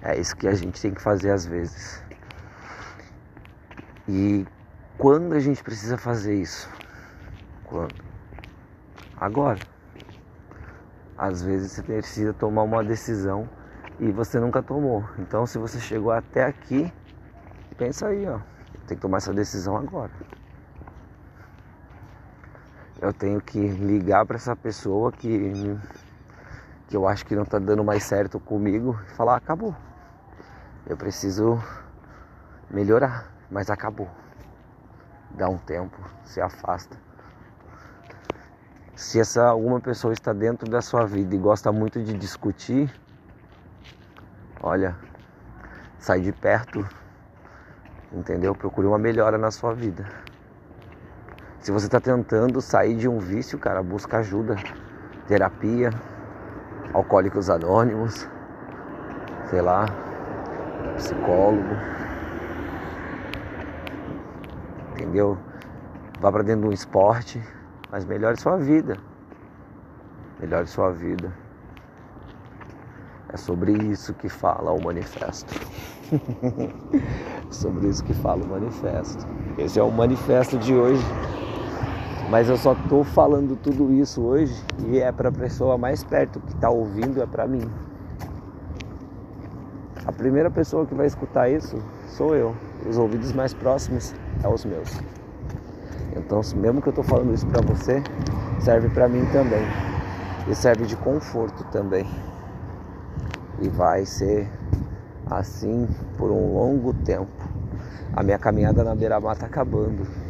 É 0.00 0.16
isso 0.16 0.36
que 0.36 0.46
a 0.46 0.54
gente 0.54 0.80
tem 0.80 0.94
que 0.94 1.02
fazer 1.02 1.32
às 1.32 1.44
vezes. 1.44 2.00
E 4.08 4.46
quando 4.96 5.32
a 5.32 5.40
gente 5.40 5.60
precisa 5.60 5.98
fazer 5.98 6.36
isso? 6.36 6.70
Quando? 7.64 7.92
Agora. 9.16 9.58
Às 11.18 11.42
vezes 11.42 11.72
você 11.72 11.82
precisa 11.82 12.32
tomar 12.32 12.62
uma 12.62 12.84
decisão 12.84 13.48
e 13.98 14.12
você 14.12 14.38
nunca 14.38 14.62
tomou. 14.62 15.04
Então, 15.18 15.44
se 15.46 15.58
você 15.58 15.80
chegou 15.80 16.12
até 16.12 16.44
aqui, 16.44 16.92
pensa 17.76 18.06
aí, 18.06 18.24
ó. 18.28 18.38
Tem 18.86 18.96
que 18.96 19.02
tomar 19.02 19.16
essa 19.16 19.34
decisão 19.34 19.76
agora. 19.76 20.12
Eu 23.00 23.12
tenho 23.12 23.40
que 23.40 23.58
ligar 23.58 24.24
para 24.24 24.36
essa 24.36 24.54
pessoa 24.54 25.10
que 25.10 25.76
que 26.92 26.96
eu 26.98 27.08
acho 27.08 27.24
que 27.24 27.34
não 27.34 27.46
tá 27.46 27.58
dando 27.58 27.82
mais 27.82 28.04
certo 28.04 28.38
comigo 28.38 29.00
e 29.08 29.10
falar 29.12 29.36
acabou. 29.36 29.74
Eu 30.86 30.94
preciso 30.94 31.58
melhorar, 32.70 33.32
mas 33.50 33.70
acabou. 33.70 34.10
Dá 35.30 35.48
um 35.48 35.56
tempo, 35.56 35.96
se 36.22 36.38
afasta. 36.38 36.94
Se 38.94 39.18
essa 39.18 39.46
alguma 39.46 39.80
pessoa 39.80 40.12
está 40.12 40.34
dentro 40.34 40.70
da 40.70 40.82
sua 40.82 41.06
vida 41.06 41.34
e 41.34 41.38
gosta 41.38 41.72
muito 41.72 41.98
de 41.98 42.12
discutir, 42.12 42.94
olha, 44.62 44.94
sai 45.98 46.20
de 46.20 46.30
perto, 46.30 46.86
entendeu? 48.12 48.54
Procure 48.54 48.86
uma 48.86 48.98
melhora 48.98 49.38
na 49.38 49.50
sua 49.50 49.72
vida. 49.72 50.04
Se 51.58 51.72
você 51.72 51.86
está 51.86 51.98
tentando 51.98 52.60
sair 52.60 52.94
de 52.94 53.08
um 53.08 53.18
vício, 53.18 53.58
cara, 53.58 53.82
busca 53.82 54.18
ajuda, 54.18 54.56
terapia, 55.26 55.90
alcoólicos 56.92 57.48
anônimos, 57.48 58.28
sei 59.48 59.60
lá, 59.60 59.86
psicólogo, 60.96 61.74
entendeu? 64.92 65.38
Vá 66.20 66.30
para 66.30 66.42
dentro 66.42 66.62
de 66.62 66.68
um 66.68 66.72
esporte, 66.72 67.42
mas 67.90 68.04
melhore 68.04 68.38
sua 68.40 68.56
vida, 68.56 68.96
melhore 70.40 70.66
sua 70.66 70.90
vida. 70.92 71.32
É 73.32 73.36
sobre 73.36 73.72
isso 73.72 74.12
que 74.14 74.28
fala 74.28 74.72
o 74.72 74.84
manifesto. 74.84 75.52
sobre 77.50 77.88
isso 77.88 78.04
que 78.04 78.12
fala 78.12 78.42
o 78.44 78.46
manifesto. 78.46 79.26
Esse 79.56 79.80
é 79.80 79.82
o 79.82 79.90
manifesto 79.90 80.58
de 80.58 80.74
hoje. 80.74 81.02
Mas 82.32 82.48
eu 82.48 82.56
só 82.56 82.74
tô 82.88 83.04
falando 83.04 83.56
tudo 83.56 83.92
isso 83.92 84.22
hoje 84.22 84.58
e 84.88 84.98
é 84.98 85.12
para 85.12 85.28
a 85.28 85.32
pessoa 85.32 85.76
mais 85.76 86.02
perto 86.02 86.40
que 86.40 86.54
está 86.54 86.70
ouvindo 86.70 87.22
é 87.22 87.26
para 87.26 87.46
mim. 87.46 87.60
A 90.06 90.10
primeira 90.10 90.50
pessoa 90.50 90.86
que 90.86 90.94
vai 90.94 91.06
escutar 91.06 91.50
isso 91.50 91.76
sou 92.06 92.34
eu. 92.34 92.56
Os 92.88 92.96
ouvidos 92.96 93.34
mais 93.34 93.52
próximos 93.52 94.14
é 94.42 94.48
os 94.48 94.64
meus. 94.64 94.98
Então, 96.16 96.40
mesmo 96.56 96.80
que 96.80 96.88
eu 96.88 96.94
tô 96.94 97.02
falando 97.02 97.34
isso 97.34 97.46
para 97.48 97.60
você, 97.60 98.02
serve 98.60 98.88
para 98.88 99.06
mim 99.10 99.26
também. 99.30 99.66
E 100.48 100.54
serve 100.54 100.86
de 100.86 100.96
conforto 100.96 101.62
também 101.64 102.06
e 103.60 103.68
vai 103.68 104.06
ser 104.06 104.50
assim 105.30 105.86
por 106.16 106.30
um 106.30 106.54
longo 106.54 106.94
tempo. 106.94 107.46
A 108.16 108.22
minha 108.22 108.38
caminhada 108.38 108.82
na 108.82 108.94
beira-mar 108.94 109.34
está 109.34 109.44
acabando 109.44 110.21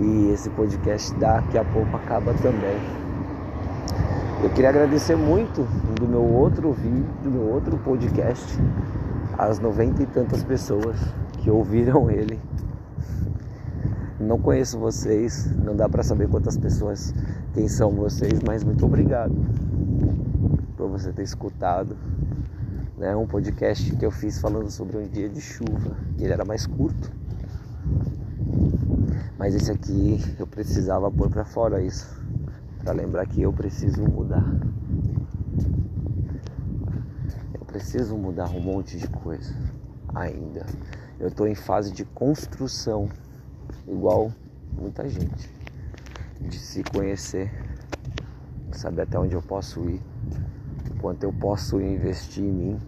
e 0.00 0.30
esse 0.32 0.50
podcast 0.50 1.14
daqui 1.14 1.56
a 1.56 1.64
pouco 1.64 1.96
acaba 1.96 2.34
também. 2.34 2.76
Eu 4.42 4.50
queria 4.50 4.68
agradecer 4.68 5.16
muito 5.16 5.62
do 5.94 6.06
meu 6.06 6.22
outro 6.22 6.72
vídeo, 6.72 7.06
do 7.22 7.30
meu 7.30 7.42
outro 7.42 7.78
podcast, 7.78 8.58
as 9.38 9.58
noventa 9.58 10.02
e 10.02 10.06
tantas 10.06 10.44
pessoas 10.44 10.96
que 11.38 11.50
ouviram 11.50 12.08
ele. 12.12 12.38
Não 14.20 14.38
conheço 14.38 14.78
vocês, 14.78 15.54
não 15.56 15.76
dá 15.76 15.88
para 15.88 16.02
saber 16.02 16.28
quantas 16.28 16.56
pessoas, 16.56 17.14
quem 17.54 17.68
são 17.68 17.90
vocês, 17.90 18.40
mas 18.46 18.64
muito 18.64 18.84
obrigado 18.84 19.34
por 20.76 20.88
você 20.88 21.12
ter 21.12 21.22
escutado 21.22 21.96
né, 22.96 23.14
um 23.14 23.26
podcast 23.26 23.94
que 23.96 24.04
eu 24.04 24.10
fiz 24.10 24.40
falando 24.40 24.70
sobre 24.70 24.96
um 24.96 25.06
dia 25.06 25.28
de 25.28 25.40
chuva 25.40 25.96
ele 26.18 26.32
era 26.32 26.44
mais 26.44 26.66
curto. 26.66 27.12
Mas 29.38 29.54
esse 29.54 29.70
aqui 29.70 30.18
eu 30.38 30.46
precisava 30.46 31.10
pôr 31.10 31.30
para 31.30 31.44
fora 31.44 31.82
isso, 31.82 32.20
para 32.82 32.92
lembrar 32.92 33.26
que 33.26 33.42
eu 33.42 33.52
preciso 33.52 34.02
mudar. 34.02 34.44
Eu 37.52 37.60
preciso 37.66 38.16
mudar 38.16 38.48
um 38.50 38.60
monte 38.60 38.98
de 38.98 39.06
coisa 39.08 39.54
ainda. 40.14 40.64
Eu 41.20 41.28
estou 41.28 41.46
em 41.46 41.54
fase 41.54 41.92
de 41.92 42.04
construção, 42.04 43.08
igual 43.86 44.32
muita 44.72 45.08
gente, 45.08 45.50
de 46.40 46.58
se 46.58 46.82
conhecer, 46.82 47.50
saber 48.72 49.02
até 49.02 49.18
onde 49.18 49.34
eu 49.34 49.42
posso 49.42 49.88
ir 49.88 50.00
quanto 51.00 51.24
eu 51.24 51.32
posso 51.32 51.80
investir 51.80 52.42
em 52.42 52.52
mim. 52.52 52.80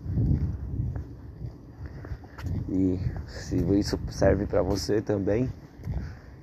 E 2.68 3.00
se 3.26 3.56
isso 3.78 3.98
serve 4.08 4.46
para 4.46 4.62
você 4.62 5.00
também, 5.00 5.48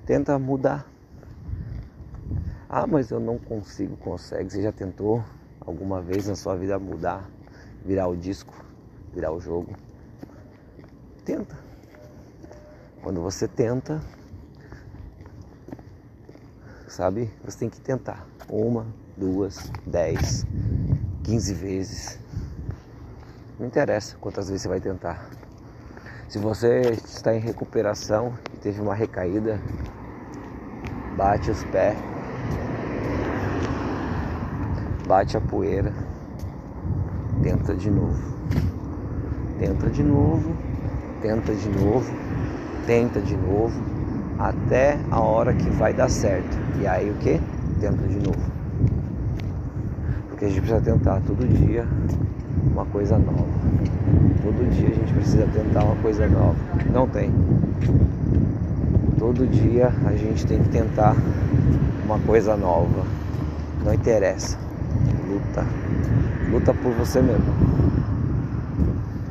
tenta 0.06 0.38
mudar. 0.38 0.86
Ah, 2.68 2.86
mas 2.86 3.10
eu 3.10 3.20
não 3.20 3.38
consigo, 3.38 3.96
consegue. 3.96 4.50
Você 4.50 4.62
já 4.62 4.72
tentou 4.72 5.22
alguma 5.60 6.00
vez 6.00 6.26
na 6.26 6.36
sua 6.36 6.56
vida 6.56 6.78
mudar, 6.78 7.28
virar 7.84 8.06
o 8.06 8.16
disco, 8.16 8.54
virar 9.12 9.32
o 9.32 9.40
jogo? 9.40 9.74
Tenta. 11.24 11.56
Quando 13.02 13.20
você 13.20 13.46
tenta, 13.46 14.00
sabe? 16.88 17.30
Você 17.44 17.58
tem 17.58 17.68
que 17.68 17.80
tentar. 17.80 18.26
Uma, 18.48 18.86
duas, 19.16 19.70
dez, 19.84 20.46
15 21.24 21.54
vezes. 21.54 22.18
Não 23.58 23.66
interessa 23.66 24.16
quantas 24.20 24.48
vezes 24.48 24.62
você 24.62 24.68
vai 24.68 24.80
tentar. 24.80 25.28
Se 26.28 26.38
você 26.38 26.80
está 27.04 27.34
em 27.34 27.38
recuperação 27.38 28.36
e 28.52 28.56
teve 28.56 28.80
uma 28.80 28.94
recaída, 28.94 29.60
bate 31.16 31.50
os 31.50 31.64
pés, 31.64 31.96
bate 35.06 35.36
a 35.36 35.40
poeira, 35.40 35.92
tenta 37.42 37.74
de 37.74 37.90
novo. 37.90 38.36
Tenta 39.58 39.88
de 39.88 40.02
novo, 40.02 40.54
tenta 41.22 41.54
de 41.54 41.68
novo, 41.70 42.12
tenta 42.86 43.20
de 43.20 43.34
novo, 43.34 43.72
até 44.38 44.98
a 45.10 45.18
hora 45.20 45.54
que 45.54 45.70
vai 45.70 45.94
dar 45.94 46.10
certo. 46.10 46.58
E 46.78 46.86
aí 46.86 47.10
o 47.10 47.14
que? 47.14 47.40
Tenta 47.80 48.06
de 48.06 48.16
novo. 48.16 48.52
Porque 50.28 50.44
a 50.44 50.48
gente 50.48 50.60
precisa 50.60 50.82
tentar 50.82 51.22
todo 51.26 51.48
dia 51.48 51.86
uma 52.70 52.84
coisa 52.84 53.16
nova. 53.18 53.46
Todo 54.42 54.70
dia 54.70 54.88
a 54.90 54.94
gente 54.94 55.12
precisa 55.14 55.46
tentar 55.46 55.84
uma 55.84 55.96
coisa 56.02 56.28
nova. 56.28 56.56
Não 56.92 57.08
tem. 57.08 57.32
Todo 59.18 59.46
dia 59.46 59.92
a 60.04 60.12
gente 60.14 60.46
tem 60.46 60.62
que 60.62 60.68
tentar 60.68 61.16
uma 62.04 62.18
coisa 62.20 62.56
nova. 62.56 63.04
Não 63.84 63.94
interessa. 63.94 64.58
Luta. 65.28 65.64
luta 66.50 66.74
por 66.74 66.92
você 66.92 67.22
mesmo. 67.22 67.44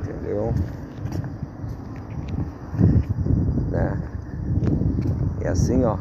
Entendeu? 0.02 0.54
Né? 3.70 3.98
E 5.42 5.48
assim, 5.48 5.84
ó. 5.84 5.98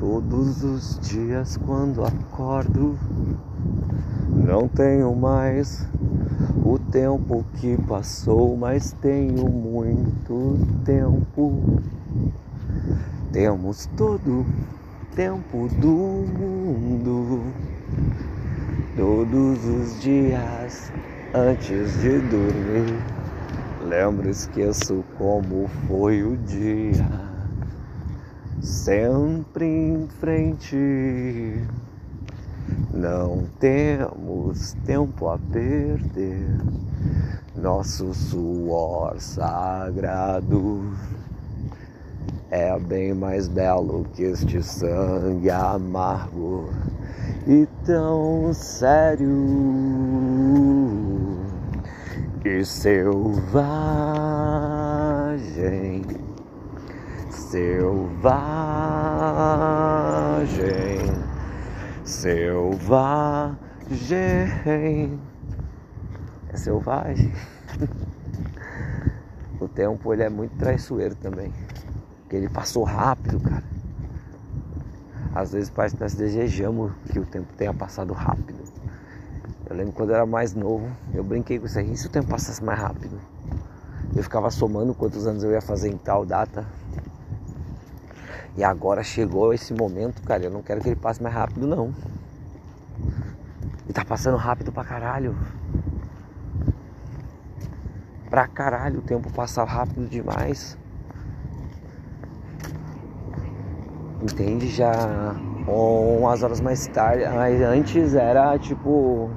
Todos 0.00 0.64
os 0.64 0.98
dias 1.00 1.56
quando 1.56 2.04
acordo, 2.04 2.98
não 4.28 4.66
tenho 4.66 5.14
mais 5.14 5.86
o 6.64 6.78
tempo 6.78 7.44
que 7.54 7.76
passou, 7.82 8.56
mas 8.56 8.92
tenho 9.00 9.48
muito 9.48 10.58
tempo. 10.84 11.62
Temos 13.32 13.86
todo 13.96 14.44
tempo 15.16 15.66
do 15.80 15.88
mundo. 15.88 17.42
Todos 18.94 19.64
os 19.64 20.02
dias 20.02 20.92
antes 21.32 21.98
de 22.02 22.18
dormir, 22.18 23.02
lembro, 23.88 24.28
esqueço 24.28 25.02
como 25.16 25.66
foi 25.88 26.22
o 26.22 26.36
dia. 26.36 27.08
Sempre 28.60 29.64
em 29.64 30.06
frente, 30.20 31.64
não 32.92 33.46
temos 33.58 34.74
tempo 34.84 35.28
a 35.28 35.38
perder. 35.38 36.50
Nosso 37.56 38.12
suor 38.12 39.18
sagrado 39.18 40.92
é 42.52 42.78
bem 42.78 43.14
mais 43.14 43.48
belo 43.48 44.04
que 44.12 44.24
este 44.24 44.62
sangue 44.62 45.48
amargo 45.48 46.68
e 47.46 47.66
tão 47.82 48.52
sério 48.52 49.26
e 52.44 52.62
selvagem, 52.62 53.32
selvagem, 57.30 58.20
selvagem. 62.04 63.56
É 66.50 66.56
selvagem. 66.56 67.32
o 69.58 69.66
tempo 69.68 70.12
ele 70.12 70.24
é 70.24 70.28
muito 70.28 70.54
traiçoeiro 70.58 71.14
também. 71.14 71.50
Porque 72.32 72.46
ele 72.46 72.48
passou 72.48 72.82
rápido, 72.82 73.38
cara. 73.40 73.62
Às 75.34 75.52
vezes 75.52 75.68
parece 75.68 75.96
que 75.96 76.02
nós 76.02 76.14
desejamos 76.14 76.90
que 77.12 77.18
o 77.18 77.26
tempo 77.26 77.52
tenha 77.58 77.74
passado 77.74 78.14
rápido. 78.14 78.58
Eu 79.68 79.76
lembro 79.76 79.92
quando 79.92 80.10
eu 80.10 80.16
era 80.16 80.24
mais 80.24 80.54
novo, 80.54 80.90
eu 81.12 81.22
brinquei 81.22 81.58
com 81.58 81.66
isso 81.66 81.78
aí, 81.78 81.94
se 81.94 82.06
o 82.06 82.08
tempo 82.08 82.28
passasse 82.28 82.64
mais 82.64 82.78
rápido? 82.80 83.20
Eu 84.16 84.22
ficava 84.22 84.50
somando 84.50 84.94
quantos 84.94 85.26
anos 85.26 85.44
eu 85.44 85.50
ia 85.50 85.60
fazer 85.60 85.90
em 85.90 85.98
tal 85.98 86.24
data. 86.24 86.64
E 88.56 88.64
agora 88.64 89.02
chegou 89.02 89.52
esse 89.52 89.74
momento, 89.74 90.22
cara, 90.22 90.42
eu 90.42 90.50
não 90.50 90.62
quero 90.62 90.80
que 90.80 90.88
ele 90.88 90.96
passe 90.96 91.22
mais 91.22 91.34
rápido 91.34 91.66
não. 91.66 91.92
E 93.86 93.92
tá 93.92 94.06
passando 94.06 94.38
rápido 94.38 94.72
pra 94.72 94.84
caralho. 94.84 95.36
Pra 98.30 98.48
caralho, 98.48 99.00
o 99.00 99.02
tempo 99.02 99.30
passa 99.34 99.62
rápido 99.64 100.08
demais. 100.08 100.80
Entende? 104.22 104.68
Já 104.68 105.34
umas 105.66 106.42
horas 106.42 106.60
mais 106.60 106.86
tarde, 106.86 107.24
mas 107.34 107.60
antes 107.60 108.14
era 108.14 108.58
tipo 108.58 109.30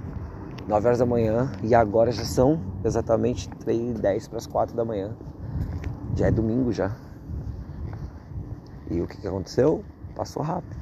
9 0.67 0.87
horas 0.87 0.99
da 0.99 1.05
manhã 1.05 1.51
e 1.63 1.73
agora 1.73 2.11
já 2.11 2.23
são 2.23 2.61
exatamente 2.83 3.49
3 3.49 3.99
10 3.99 4.27
para 4.27 4.37
as 4.37 4.47
4 4.47 4.75
da 4.75 4.85
manhã. 4.85 5.15
Já 6.15 6.27
é 6.27 6.31
domingo 6.31 6.71
já. 6.71 6.95
E 8.89 9.01
o 9.01 9.07
que, 9.07 9.17
que 9.17 9.27
aconteceu? 9.27 9.83
Passou 10.15 10.43
rápido. 10.43 10.77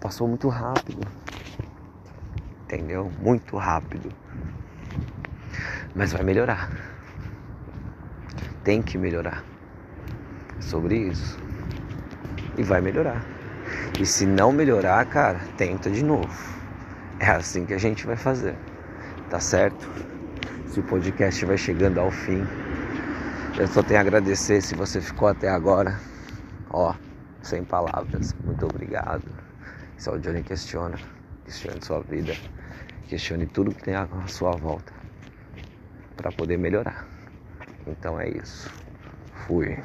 Passou 0.00 0.26
muito 0.26 0.48
rápido. 0.48 1.06
Entendeu? 2.64 3.10
Muito 3.20 3.56
rápido. 3.56 4.10
Mas 5.94 6.12
vai 6.12 6.22
melhorar. 6.22 6.70
Tem 8.64 8.82
que 8.82 8.96
melhorar. 8.96 9.44
Sobre 10.58 10.96
isso 10.96 11.41
e 12.56 12.62
vai 12.62 12.80
melhorar. 12.80 13.24
E 13.98 14.06
se 14.06 14.26
não 14.26 14.52
melhorar, 14.52 15.04
cara, 15.06 15.40
tenta 15.56 15.90
de 15.90 16.04
novo. 16.04 16.28
É 17.18 17.30
assim 17.30 17.64
que 17.64 17.74
a 17.74 17.78
gente 17.78 18.06
vai 18.06 18.16
fazer. 18.16 18.54
Tá 19.30 19.40
certo? 19.40 19.88
Se 20.66 20.80
o 20.80 20.82
podcast 20.82 21.44
vai 21.44 21.56
chegando 21.56 21.98
ao 21.98 22.10
fim, 22.10 22.44
eu 23.58 23.66
só 23.66 23.82
tenho 23.82 23.98
a 23.98 24.02
agradecer 24.02 24.60
se 24.60 24.74
você 24.74 25.00
ficou 25.00 25.28
até 25.28 25.48
agora. 25.48 26.00
Ó, 26.70 26.94
sem 27.42 27.62
palavras. 27.62 28.34
Muito 28.44 28.64
obrigado. 28.64 29.24
Isso 29.96 30.10
é 30.10 30.14
o 30.14 30.18
Johnny 30.18 30.42
Questiona. 30.42 30.98
Questione 31.44 31.84
sua 31.84 32.00
vida. 32.00 32.34
Questione 33.08 33.46
tudo 33.46 33.74
que 33.74 33.82
tem 33.82 33.94
à 33.94 34.08
sua 34.26 34.52
volta. 34.52 34.92
Para 36.16 36.32
poder 36.32 36.56
melhorar. 36.56 37.06
Então 37.86 38.18
é 38.18 38.28
isso. 38.30 38.70
Fui. 39.46 39.78